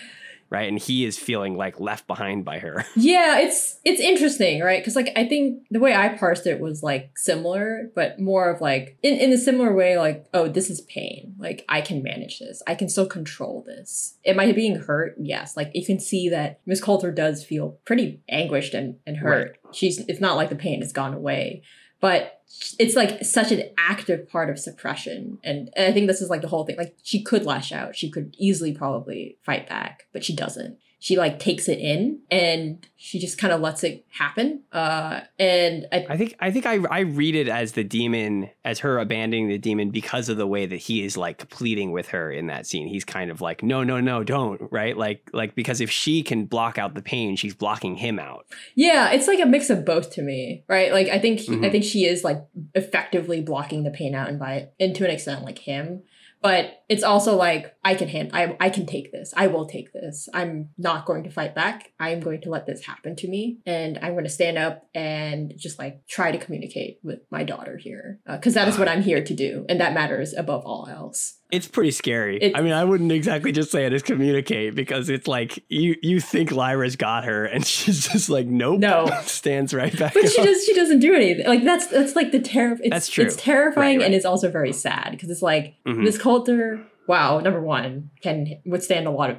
[0.51, 0.67] right?
[0.67, 2.85] And he is feeling like left behind by her.
[2.95, 4.79] Yeah it's it's interesting right?
[4.79, 8.61] Because like i think the way i parsed it was like similar but more of
[8.61, 11.35] like in, in a similar way like oh this is pain.
[11.39, 12.61] Like i can manage this.
[12.67, 14.17] I can still control this.
[14.25, 15.15] Am i being hurt?
[15.17, 15.55] Yes.
[15.55, 19.57] Like you can see that miss coulter does feel pretty anguished and, and hurt.
[19.63, 19.75] Right.
[19.75, 21.63] she's it's not like the pain has gone away
[22.01, 22.41] but
[22.77, 25.39] it's like such an active part of suppression.
[25.43, 26.75] And, and, i think this is like the whole thing.
[26.77, 27.95] Like she could lash out.
[27.95, 32.85] She could easily probably fight back but she doesn't she like takes it in and
[32.95, 34.61] she just kind of lets it happen.
[34.71, 38.77] Uh, and I, I, think I think I I read it as the daemon as
[38.79, 42.31] her abandoning the daemon because of the way that he is like pleading with her
[42.31, 42.87] in that scene.
[42.87, 44.95] He's kind of like, no, no, no, don't, right?
[44.95, 48.45] Like like because if she can block out the pain, she's blocking him out.
[48.75, 50.91] Yeah, it's like a mix of both to me, right?
[50.91, 51.65] Like I think he, mm-hmm.
[51.65, 55.09] I think she is like effectively blocking the pain out, and by and to an
[55.09, 56.03] extent like him
[56.41, 59.33] but it's also like i can hand I, I can take this.
[59.35, 60.27] I will take this.
[60.33, 61.91] I'm not going to fight back.
[61.99, 63.59] I'm going to let this happen to me.
[63.65, 67.77] And i'm going to stand up and just like try to communicate with my daughter
[67.77, 69.65] here because uh, that is what i'm here to do.
[69.69, 72.37] And that matters above all else it's pretty scary.
[72.37, 75.95] It, I mean, I wouldn't exactly just say it as communicate because it's like you
[76.01, 78.79] you think Lyra's got her and she's just like nope.
[78.79, 80.13] No, stands right back.
[80.13, 80.31] But up.
[80.31, 80.65] she does.
[80.65, 81.45] She doesn't do anything.
[81.45, 82.77] Like that's that's like the terror.
[82.89, 83.25] That's true.
[83.25, 84.05] It's terrifying right, right.
[84.05, 86.03] and it's also very sad because it's like mm-hmm.
[86.03, 86.85] Miss Coulter.
[87.07, 89.37] Wow, number one can withstand a lot of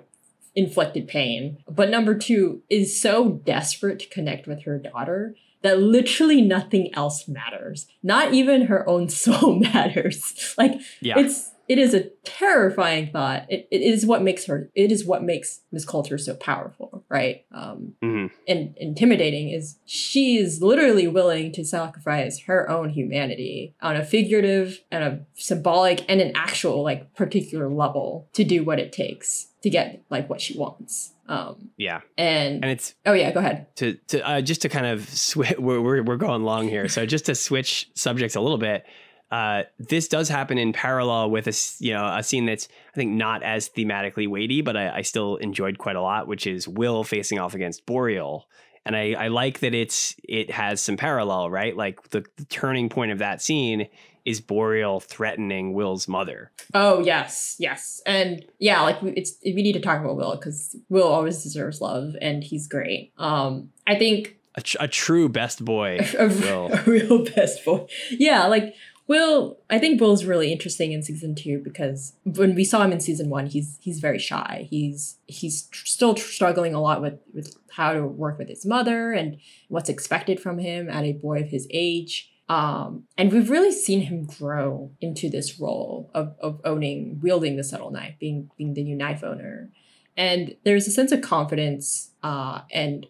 [0.55, 6.43] inflicted pain, but number two is so desperate to connect with her daughter that literally
[6.43, 7.87] nothing else matters.
[8.03, 10.55] Not even her own soul matters.
[10.59, 11.19] Like yeah.
[11.19, 13.47] it's it is a terrifying thought.
[13.49, 14.71] It, it is what makes her.
[14.75, 17.47] It is what makes Miss Coulter so powerful, right?
[17.51, 18.27] Um, mm-hmm.
[18.47, 24.83] And intimidating is she is literally willing to sacrifice her own humanity on a figurative
[24.91, 29.71] and a symbolic and an actual like particular level to do what it takes to
[29.71, 31.15] get like what she wants.
[31.27, 33.75] Um, yeah, and and it's oh yeah, go ahead.
[33.77, 37.07] To to uh, just to kind of switch, we're, we're we're going long here, so
[37.07, 38.85] just to switch subjects a little bit.
[39.33, 43.13] Uh, this does happen in parallel with a you know a scene that's I think
[43.13, 47.03] not as thematically weighty, but I, I still enjoyed quite a lot, which is Will
[47.03, 48.47] facing off against Boreal,
[48.85, 51.75] and I, I like that it's it has some parallel, right?
[51.75, 53.89] Like the, the turning point of that scene
[54.27, 56.53] is Boreal threatening Will's mother.
[56.75, 61.09] Oh yes, yes, and yeah, like it's we need to talk about Will because Will
[61.09, 63.15] always deserves love, and he's great.
[63.17, 67.87] Um, I think a, tr- a true best boy, a, a, a real best boy.
[68.11, 68.75] Yeah, like
[69.09, 73.01] Will, I think Will's really interesting in season two because when we saw him in
[73.01, 74.69] season one, he's he's very shy.
[74.71, 78.65] He's he's tr- still tr- struggling a lot with with how to work with his
[78.65, 79.39] mother and
[79.69, 82.31] what's expected from him at a boy of his age.
[82.49, 87.65] Um, and we've really seen him grow into this role of, of owning, wielding the
[87.65, 89.71] subtle knife, being being the new knife owner.
[90.17, 93.07] And there's a sense of confidence uh, and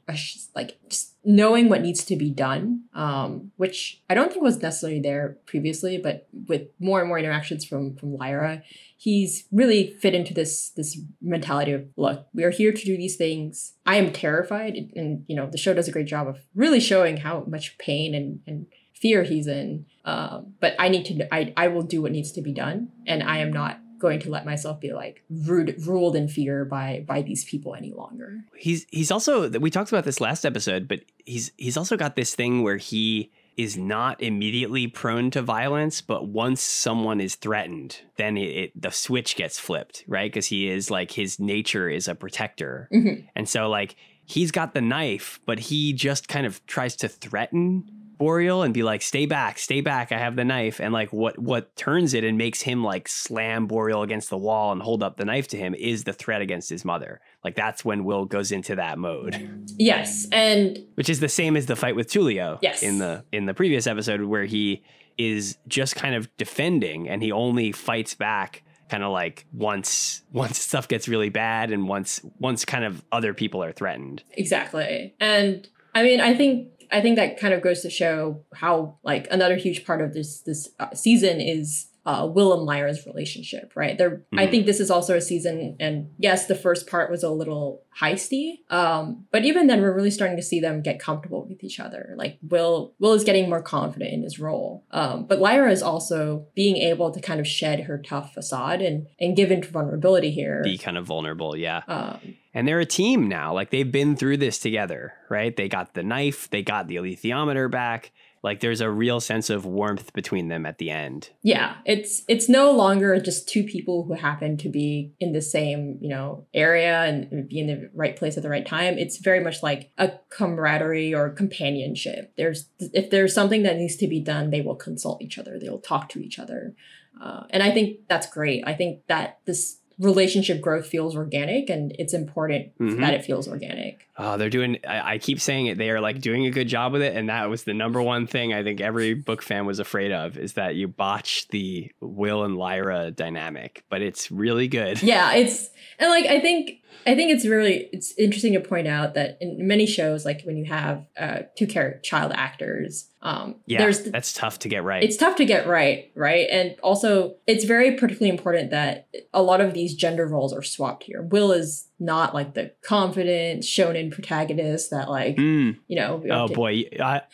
[0.54, 5.00] like just knowing what needs to be done, um, which I don't think was necessarily
[5.00, 8.62] there previously, but with more and more interactions from from Lyra,
[8.96, 13.16] he's really fit into this this mentality of look, we are here to do these
[13.16, 13.74] things.
[13.84, 17.18] I am terrified, and you know the show does a great job of really showing
[17.18, 19.84] how much pain and and fear he's in.
[20.04, 23.22] Um, but I need to I I will do what needs to be done, and
[23.22, 27.22] I am not going to let myself be like ruled, ruled in fear by by
[27.22, 28.44] these people any longer.
[28.56, 32.34] He's he's also we talked about this last episode, but he's he's also got this
[32.34, 38.36] thing where he is not immediately prone to violence, but once someone is threatened, then
[38.36, 40.30] it, it the switch gets flipped, right?
[40.30, 43.26] Because he is like his nature is a protector, mm-hmm.
[43.36, 48.01] and so like he's got the knife, but he just kind of tries to threaten
[48.22, 50.12] Boreal and be like, "Stay back, stay back!
[50.12, 53.66] I have the knife." And like, what what turns it and makes him like slam
[53.66, 56.70] Boreal against the wall and hold up the knife to him is the threat against
[56.70, 57.20] his mother.
[57.42, 59.66] Like that's when Will goes into that mode.
[59.76, 62.60] Yes, and which is the same as the fight with Tullio.
[62.62, 62.84] Yes.
[62.84, 64.84] in the in the previous episode where he
[65.18, 70.60] is just kind of defending and he only fights back kind of like once once
[70.60, 74.22] stuff gets really bad and once once kind of other people are threatened.
[74.34, 75.12] Exactly.
[75.18, 79.26] And I mean, I think I think that kind of goes to show how like
[79.30, 83.96] another huge part of this this uh, season is uh, Will and Lyra's relationship, right?
[83.96, 84.38] There, mm-hmm.
[84.38, 87.82] I think this is also a season, and yes, the first part was a little
[88.00, 91.78] heisty, um, but even then, we're really starting to see them get comfortable with each
[91.78, 92.14] other.
[92.16, 96.46] Like Will, Will is getting more confident in his role, um, but Lyra is also
[96.54, 100.60] being able to kind of shed her tough facade and and give into vulnerability here,
[100.64, 101.82] be kind of vulnerable, yeah.
[101.86, 103.54] Um, and they're a team now.
[103.54, 105.54] Like they've been through this together, right?
[105.54, 108.12] They got the knife, they got the alethiometer back.
[108.42, 111.30] Like there's a real sense of warmth between them at the end.
[111.42, 115.98] Yeah it's it's no longer just two people who happen to be in the same
[116.00, 118.98] you know area and be in the right place at the right time.
[118.98, 122.32] It's very much like a camaraderie or companionship.
[122.36, 125.58] There's if there's something that needs to be done they will consult each other.
[125.58, 126.74] They'll talk to each other.
[127.22, 128.64] Uh, and i think that's great.
[128.66, 133.00] I think that this relationship growth feels organic and it's important mm-hmm.
[133.00, 134.08] that it feels organic.
[134.18, 136.92] Oh, they're doing, I, I, keep saying it, they are like doing a good job
[136.92, 137.16] with it.
[137.16, 140.36] And that was the number one thing I think every book fan was afraid of
[140.36, 145.02] is that you botch the Will and Lyra dynamic, but it's really good.
[145.02, 149.14] Yeah, it's, and like, I think I think it's really it's interesting to point out
[149.14, 153.78] that in many shows, like when you have uh, two character child actors, um, yeah,
[153.78, 155.02] there's that's tough to get right.
[155.02, 156.48] It's tough to get right, right?
[156.50, 161.04] And also, it's very particularly important that a lot of these gender roles are swapped
[161.04, 161.22] here.
[161.22, 165.76] Will is not like the confident shonen protagonist that like mm.
[165.86, 166.22] you know.
[166.30, 166.84] Oh to- boy,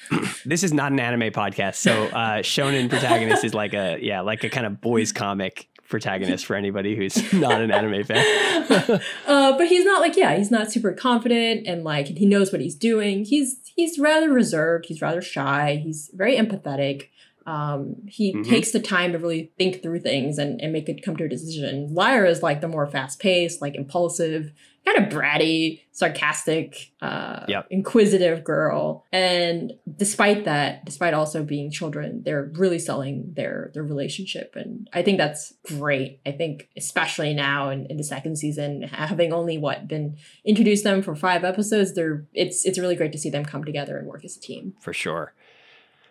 [0.45, 4.45] this is not an anime podcast, so uh, shonen protagonist is like a yeah, like
[4.45, 9.01] a kind of boys comic protagonist for anybody who's not an anime fan.
[9.27, 12.61] uh, but he's not like yeah, he's not super confident and like he knows what
[12.61, 13.25] he's doing.
[13.25, 14.87] He's he's rather reserved.
[14.87, 15.81] He's rather shy.
[15.83, 17.09] He's very empathetic.
[17.49, 18.42] Um, he mm-hmm.
[18.42, 21.28] takes the time to really think through things and, and make it come to a
[21.28, 21.94] decision.
[21.94, 24.53] Lyra is like the more fast paced, like impulsive,
[24.84, 27.66] kind of bratty, sarcastic, uh, yep.
[27.70, 29.07] inquisitive girl.
[29.12, 35.03] And despite that, despite also being children, they're really selling their their relationship, and I
[35.03, 36.20] think that's great.
[36.26, 41.01] I think especially now in, in the second season, having only what been introduced them
[41.01, 44.22] for five episodes, they're it's it's really great to see them come together and work
[44.22, 44.74] as a team.
[44.80, 45.32] For sure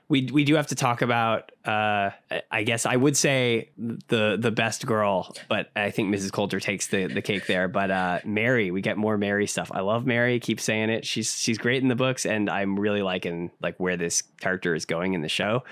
[0.09, 2.11] we we do have to talk about uh,
[2.49, 6.31] I guess I would say the the best girl, but I think Mrs.
[6.31, 7.67] Coulter takes the the cake there.
[7.67, 9.69] But uh, Mary, we get more Mary stuff.
[9.73, 10.39] I love Mary.
[10.39, 11.05] Keep saying it.
[11.05, 14.85] She's she's great in the books, and I'm really liking like where this character is
[14.85, 15.63] going in the show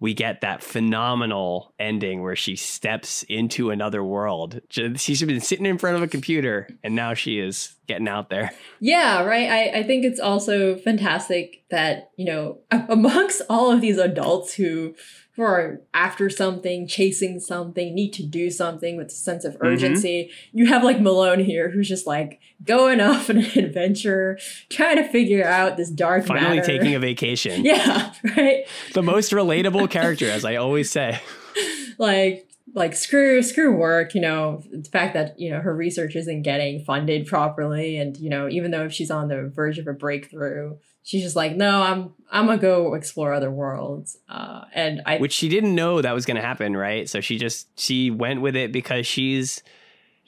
[0.00, 4.60] we get that phenomenal ending where she steps into another world.
[4.70, 8.50] She's been sitting in front of a computer and now she is getting out there.
[8.80, 9.50] Yeah, right.
[9.50, 14.94] I, I think it's also fantastic that, you know, amongst all of these adults who
[15.42, 19.66] are after something, chasing something, need to do something with a sense of mm-hmm.
[19.66, 20.24] urgency.
[20.24, 20.58] Mm-hmm.
[20.58, 24.38] You have like Malone here who's just like going off on an adventure,
[24.68, 26.78] trying to figure out this dark Finally matter.
[26.78, 27.64] taking a vacation.
[27.64, 28.66] yeah, right.
[28.94, 31.20] The most relatable character, as I always say.
[31.98, 36.42] like like screw screw work you know the fact that you know her research isn't
[36.42, 39.92] getting funded properly and you know even though if she's on the verge of a
[39.92, 44.18] breakthrough she's just like, no, I'm I'm gonna go explore other worlds.
[44.28, 47.08] Uh, and I, which she didn't know that was gonna happen, right?
[47.08, 49.62] So she just she went with it because she's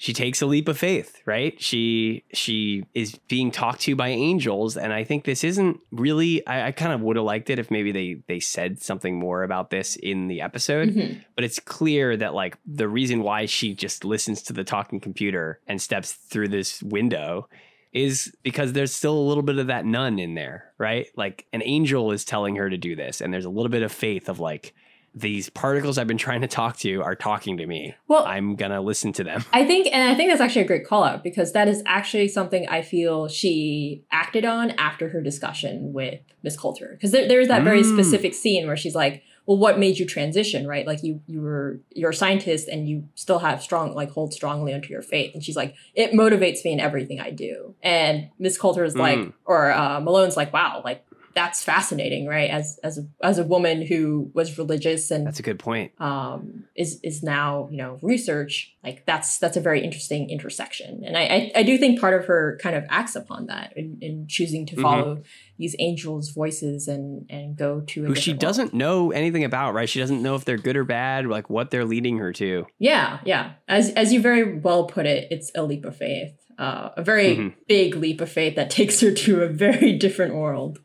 [0.02, 1.60] she takes a leap of faith, right?
[1.62, 6.44] She she is being talked to by angels, and I think this isn't really.
[6.44, 9.44] I, I kind of would have liked it if maybe they they said something more
[9.44, 10.88] about this in the episode.
[10.88, 11.20] Mm-hmm.
[11.36, 15.60] But it's clear that like the reason why she just listens to the talking computer
[15.68, 17.48] and steps through this window
[17.92, 21.06] is because there's still a little bit of that nun in there, right?
[21.16, 23.92] Like an angel is telling her to do this, and there's a little bit of
[23.92, 24.74] faith of like,
[25.14, 27.94] these particles I've been trying to talk to are talking to me.
[28.08, 29.44] Well, I'm gonna listen to them.
[29.52, 32.28] I think, and I think that's actually a great call out because that is actually
[32.28, 36.92] something I feel she acted on after her discussion with Miss Coulter.
[36.92, 37.92] Because there, there's that very mm.
[37.92, 40.86] specific scene where she's like, well, what made you transition, right?
[40.86, 44.72] Like you you were you're a scientist and you still have strong like hold strongly
[44.72, 45.34] onto your faith.
[45.34, 47.74] And she's like, it motivates me in everything I do.
[47.82, 49.32] And Miss Coulter is like, mm.
[49.44, 51.04] or uh, Malone's like, wow, like
[51.34, 52.50] that's fascinating, right?
[52.50, 55.92] As as a, as a woman who was religious and that's a good point.
[56.00, 61.16] Um, is is now you know research like that's that's a very interesting intersection, and
[61.16, 64.26] I I, I do think part of her kind of acts upon that in, in
[64.28, 64.82] choosing to mm-hmm.
[64.82, 65.22] follow mm-hmm.
[65.58, 69.88] these angels' voices and and go to a who she doesn't know anything about, right?
[69.88, 72.66] She doesn't know if they're good or bad, like what they're leading her to.
[72.78, 73.52] Yeah, yeah.
[73.68, 76.32] As as you very well put it, it's a leap of faith.
[76.58, 77.58] Uh, a very mm-hmm.
[77.66, 80.78] big leap of faith that takes her to a very different world.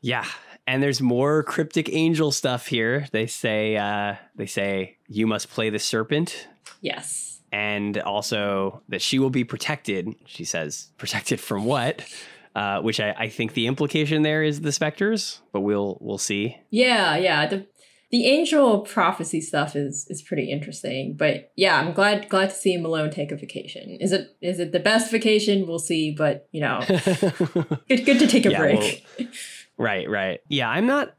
[0.00, 0.26] Yeah.
[0.66, 3.06] And there's more cryptic angel stuff here.
[3.12, 6.48] They say uh, they say you must play the serpent.
[6.80, 7.40] Yes.
[7.52, 10.14] And also that she will be protected.
[10.26, 12.02] She says protected from what?
[12.54, 16.56] Uh, which I, I think the implication there is the specters, but we'll we'll see.
[16.70, 17.46] Yeah, yeah.
[17.46, 17.66] The
[18.10, 21.14] the angel prophecy stuff is is pretty interesting.
[21.16, 23.98] But yeah, I'm glad glad to see Malone take a vacation.
[24.00, 25.66] Is it is it the best vacation?
[25.66, 26.10] We'll see.
[26.10, 29.06] But you know, good good to take a yeah, break.
[29.18, 29.28] Well,
[29.80, 30.40] Right, right.
[30.46, 31.14] Yeah, I'm not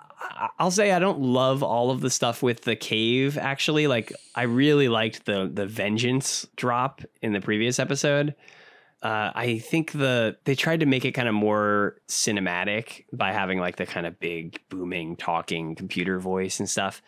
[0.60, 3.88] I'll say I don't love all of the stuff with the cave actually.
[3.88, 8.36] Like I really liked the the vengeance drop in the previous episode.
[9.02, 13.58] Uh, I think the they tried to make it kind of more cinematic by having
[13.58, 17.02] like the kind of big booming talking computer voice and stuff.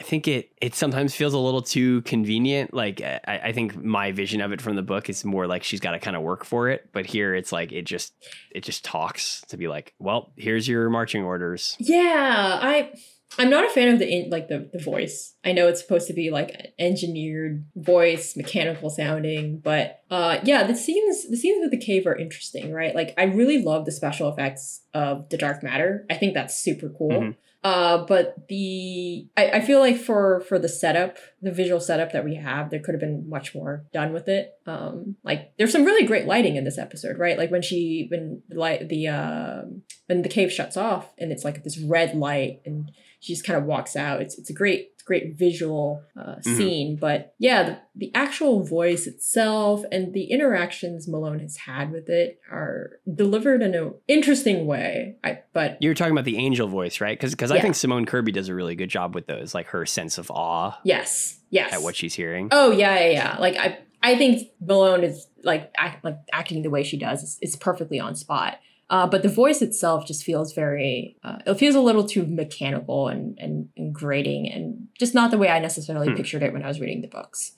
[0.00, 2.72] I think it it sometimes feels a little too convenient.
[2.72, 5.80] Like I, I, think my vision of it from the book is more like she's
[5.80, 8.14] got to kind of work for it, but here it's like it just
[8.52, 11.76] it just talks to be like, well, here's your marching orders.
[11.80, 12.92] Yeah, I
[13.38, 15.34] I'm not a fan of the in, like the the voice.
[15.44, 20.62] I know it's supposed to be like an engineered voice, mechanical sounding, but uh yeah,
[20.62, 22.94] the scenes the scenes with the cave are interesting, right?
[22.94, 26.06] Like I really love the special effects of the dark matter.
[26.08, 27.10] I think that's super cool.
[27.10, 27.30] Mm-hmm.
[27.64, 32.24] Uh, but the I, I feel like for for the setup, the visual setup that
[32.24, 34.52] we have, there could have been much more done with it.
[34.66, 37.36] Um, like there's some really great lighting in this episode, right?
[37.36, 39.62] Like when she when light the uh,
[40.08, 42.90] when the cave shuts off and it's like this red light and
[43.20, 44.20] she just kind of walks out.
[44.22, 46.56] It's it's a great great visual uh, mm-hmm.
[46.56, 46.96] scene.
[46.96, 52.38] But yeah, the, the actual voice itself and the interactions Malone has had with it
[52.50, 55.16] are delivered in an interesting way.
[55.24, 57.18] I, but you're talking about the angel voice, right?
[57.18, 57.56] Because because yeah.
[57.56, 60.30] I think Simone Kirby does a really good job with those, like her sense of
[60.30, 60.78] awe.
[60.84, 61.40] Yes.
[61.50, 61.72] Yes.
[61.72, 62.48] At what she's hearing.
[62.52, 63.36] Oh yeah, yeah, yeah.
[63.38, 67.38] Like I I think Malone is like act, like acting the way she does is,
[67.40, 68.58] is perfectly on spot.
[68.90, 73.08] Uh, but the voice itself just feels very, uh, it feels a little too mechanical
[73.08, 76.16] and, and, and grating and just not the way I necessarily hmm.
[76.16, 77.52] pictured it when I was reading the books.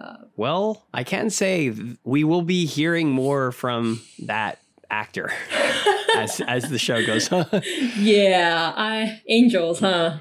[0.00, 1.74] Uh, well, I can say
[2.04, 4.60] we will be hearing more from that
[4.90, 5.32] actor
[6.16, 7.46] as as the show goes on.
[7.96, 10.18] yeah, I angels, huh?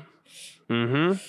[0.70, 1.20] Mm-hmm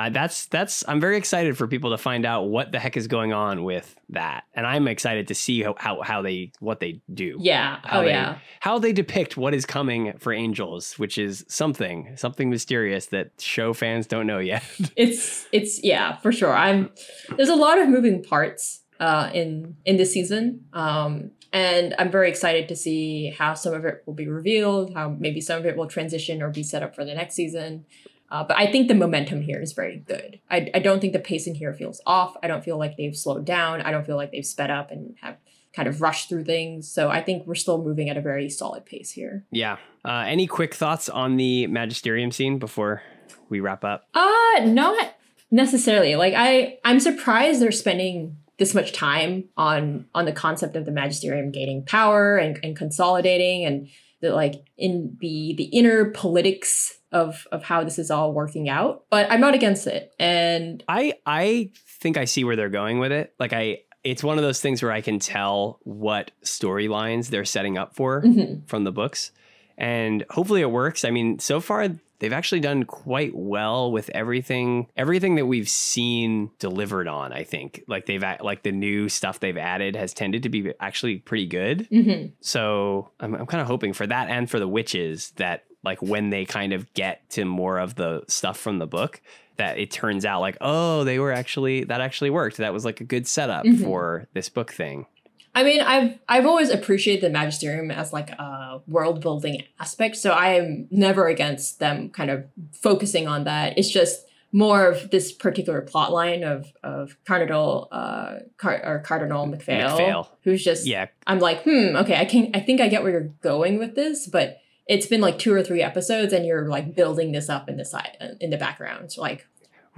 [0.00, 3.06] uh, that's that's I'm very excited for people to find out what the heck is
[3.06, 7.02] going on with that, and I'm excited to see how how, how they what they
[7.12, 7.36] do.
[7.38, 7.80] Yeah.
[7.84, 8.38] How oh they, yeah.
[8.60, 13.74] How they depict what is coming for Angels, which is something something mysterious that show
[13.74, 14.62] fans don't know yet.
[14.96, 16.54] it's it's yeah for sure.
[16.54, 16.90] I'm
[17.36, 20.64] there's a lot of moving parts uh, in in this season.
[20.72, 25.16] Um, and I'm very excited to see how some of it will be revealed, how
[25.18, 27.84] maybe some of it will transition or be set up for the next season.
[28.30, 30.40] Uh, but I think the momentum here is very good.
[30.50, 32.36] I, I don't think the pacing here feels off.
[32.42, 33.80] I don't feel like they've slowed down.
[33.82, 35.36] I don't feel like they've sped up and have
[35.74, 36.90] kind of rushed through things.
[36.90, 39.44] So I think we're still moving at a very solid pace here.
[39.50, 39.78] Yeah.
[40.04, 43.02] Uh, any quick thoughts on the magisterium scene before
[43.48, 44.06] we wrap up?
[44.14, 45.14] Uh, not
[45.50, 46.16] necessarily.
[46.16, 50.90] Like I, I'm surprised they're spending this much time on on the concept of the
[50.92, 53.88] magisterium gaining power and, and consolidating and
[54.20, 59.04] the like in the the inner politics of of how this is all working out
[59.10, 60.12] but i'm not against it.
[60.18, 63.34] And i i think i see where they're going with it.
[63.38, 67.78] Like i it's one of those things where i can tell what storylines they're setting
[67.78, 68.66] up for mm-hmm.
[68.66, 69.32] from the books.
[69.76, 71.04] And hopefully it works.
[71.04, 71.88] I mean so far
[72.20, 77.82] they've actually done quite well with everything everything that we've seen delivered on i think
[77.88, 81.88] like they've like the new stuff they've added has tended to be actually pretty good
[81.90, 82.28] mm-hmm.
[82.40, 86.30] so i'm, I'm kind of hoping for that and for the witches that like when
[86.30, 89.20] they kind of get to more of the stuff from the book
[89.56, 93.00] that it turns out like oh they were actually that actually worked that was like
[93.00, 93.82] a good setup mm-hmm.
[93.82, 95.06] for this book thing
[95.54, 100.30] I mean, I've I've always appreciated the magisterium as like a world building aspect, so
[100.30, 103.76] I am never against them kind of focusing on that.
[103.76, 109.46] It's just more of this particular plot line of of Cardinal uh Car- or Cardinal
[109.46, 111.06] MacPhail, MacPhail, who's just yeah.
[111.26, 114.26] I'm like, hmm, okay, I can I think I get where you're going with this,
[114.26, 117.76] but it's been like two or three episodes and you're like building this up in
[117.76, 119.12] the side in the background.
[119.12, 119.46] So like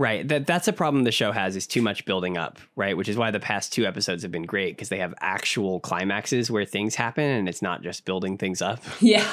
[0.03, 0.27] Right.
[0.27, 2.97] That that's a problem the show has is too much building up, right?
[2.97, 6.51] Which is why the past two episodes have been great because they have actual climaxes
[6.51, 8.83] where things happen and it's not just building things up.
[9.01, 9.29] Yeah.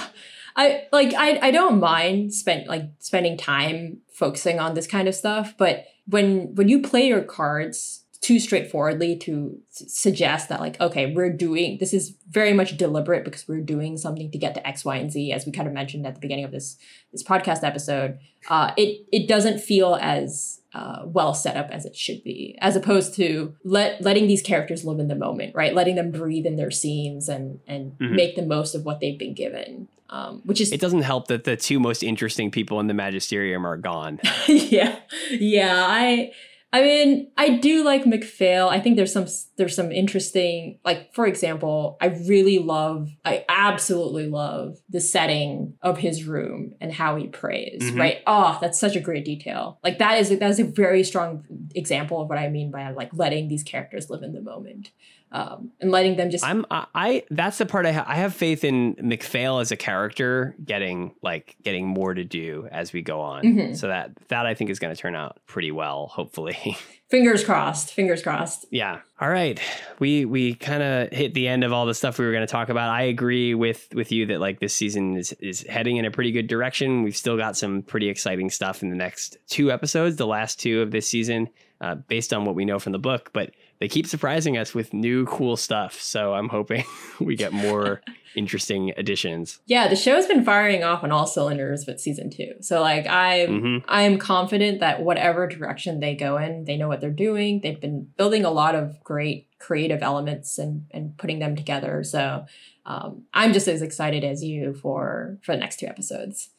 [0.55, 5.15] I like I I don't mind spend like spending time focusing on this kind of
[5.15, 11.13] stuff, but when when you play your cards too straightforwardly to suggest that like okay
[11.13, 14.83] we're doing this is very much deliberate because we're doing something to get to x
[14.83, 16.75] y and z as we kind of mentioned at the beginning of this
[17.13, 21.95] this podcast episode uh, it it doesn't feel as uh, well set up as it
[21.95, 25.73] should be as opposed to let letting these characters live in the moment right?
[25.73, 28.15] Letting them breathe in their scenes and and mm-hmm.
[28.15, 31.43] make the most of what they've been given um, which is it doesn't help that
[31.43, 34.19] the two most interesting people in the magisterium are gone.
[34.47, 34.99] Yeah.
[35.31, 36.31] Yeah i
[36.71, 38.69] I mean, I do like MacPhail.
[38.69, 39.25] I think there's some
[39.57, 45.97] there's some interesting like for example, I really love I absolutely love the setting of
[45.97, 47.99] his room and how he prays, mm-hmm.
[47.99, 48.17] right?
[48.27, 49.79] Oh, that's such a great detail.
[49.83, 51.43] Like that is that is a very strong
[51.73, 54.91] example of what I mean by like letting these characters live in the moment
[55.31, 56.43] um, and letting them just.
[56.43, 60.55] I'm I, that's the part I ha- I have faith in MacPhail as a character
[60.63, 63.43] getting like getting more to do as we go on.
[63.43, 63.73] Mm-hmm.
[63.75, 66.07] So that that I think is going to turn out pretty well.
[66.07, 66.77] Hopefully.
[67.09, 67.93] fingers crossed.
[67.93, 68.65] Fingers crossed.
[68.71, 69.01] Yeah.
[69.19, 69.59] All right.
[69.99, 72.51] We we kind of hit the end of all the stuff we were going to
[72.51, 72.89] talk about.
[72.89, 76.31] I agree with with you that like this season is is heading in a pretty
[76.31, 77.03] good direction.
[77.03, 80.81] We've still got some pretty exciting stuff in the next two episodes, the last two
[80.81, 81.49] of this season,
[81.81, 83.31] uh, based on what we know from the book.
[83.33, 85.99] But they keep surprising us with new cool stuff.
[86.01, 86.83] So I'm hoping
[87.19, 88.01] we get more
[88.35, 89.59] interesting additions.
[89.65, 92.53] Yeah, the show's been firing off on all cylinders with season two.
[92.61, 93.89] So like I mm-hmm.
[93.89, 97.61] I am confident that whatever direction they go in, they know what they're doing.
[97.61, 102.03] They've been building a lot of great creative elements and and putting them together.
[102.03, 102.45] So
[102.85, 106.49] um, I'm just as excited as you for for the next two episodes.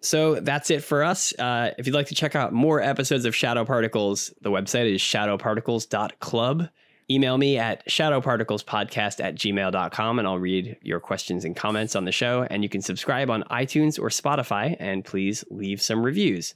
[0.00, 1.32] So that's it for us.
[1.38, 5.00] Uh, if you'd like to check out more episodes of Shadow Particles, the website is
[5.00, 6.68] shadowparticles.club.
[7.10, 12.12] Email me at shadowparticlespodcast at gmail.com and I'll read your questions and comments on the
[12.12, 12.46] show.
[12.50, 16.54] And you can subscribe on iTunes or Spotify and please leave some reviews.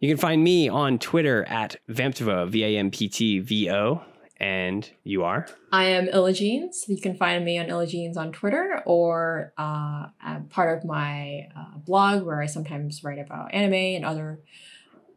[0.00, 4.02] You can find me on Twitter at Vamptvo, V A M P T V O.
[4.40, 5.48] And you are?
[5.72, 6.86] I am Illajeans.
[6.88, 10.06] You can find me on Illajeans on Twitter or uh,
[10.50, 14.38] part of my uh, blog where I sometimes write about anime and other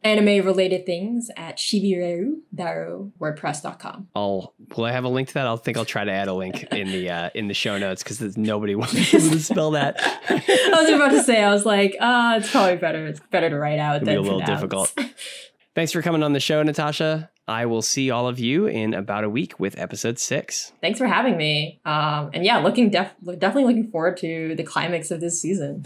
[0.04, 4.08] anime related things at shibireru.wordpress.com.
[4.16, 5.46] I'll will I have a link to that?
[5.48, 8.04] I'll think I'll try to add a link in the uh, in the show notes
[8.04, 9.96] because nobody wants to spell that.
[10.30, 13.06] I was about to say I was like, ah, uh, it's probably better.
[13.08, 14.62] It's better to write out It'll than be a little pronounce.
[14.62, 14.94] difficult.
[15.76, 17.30] Thanks for coming on the show, Natasha.
[17.52, 20.72] I will see all of you in about a week with episode six.
[20.82, 21.82] Thanks for having me.
[21.86, 25.86] Um, and yeah, looking def- definitely looking forward to the climax of this season.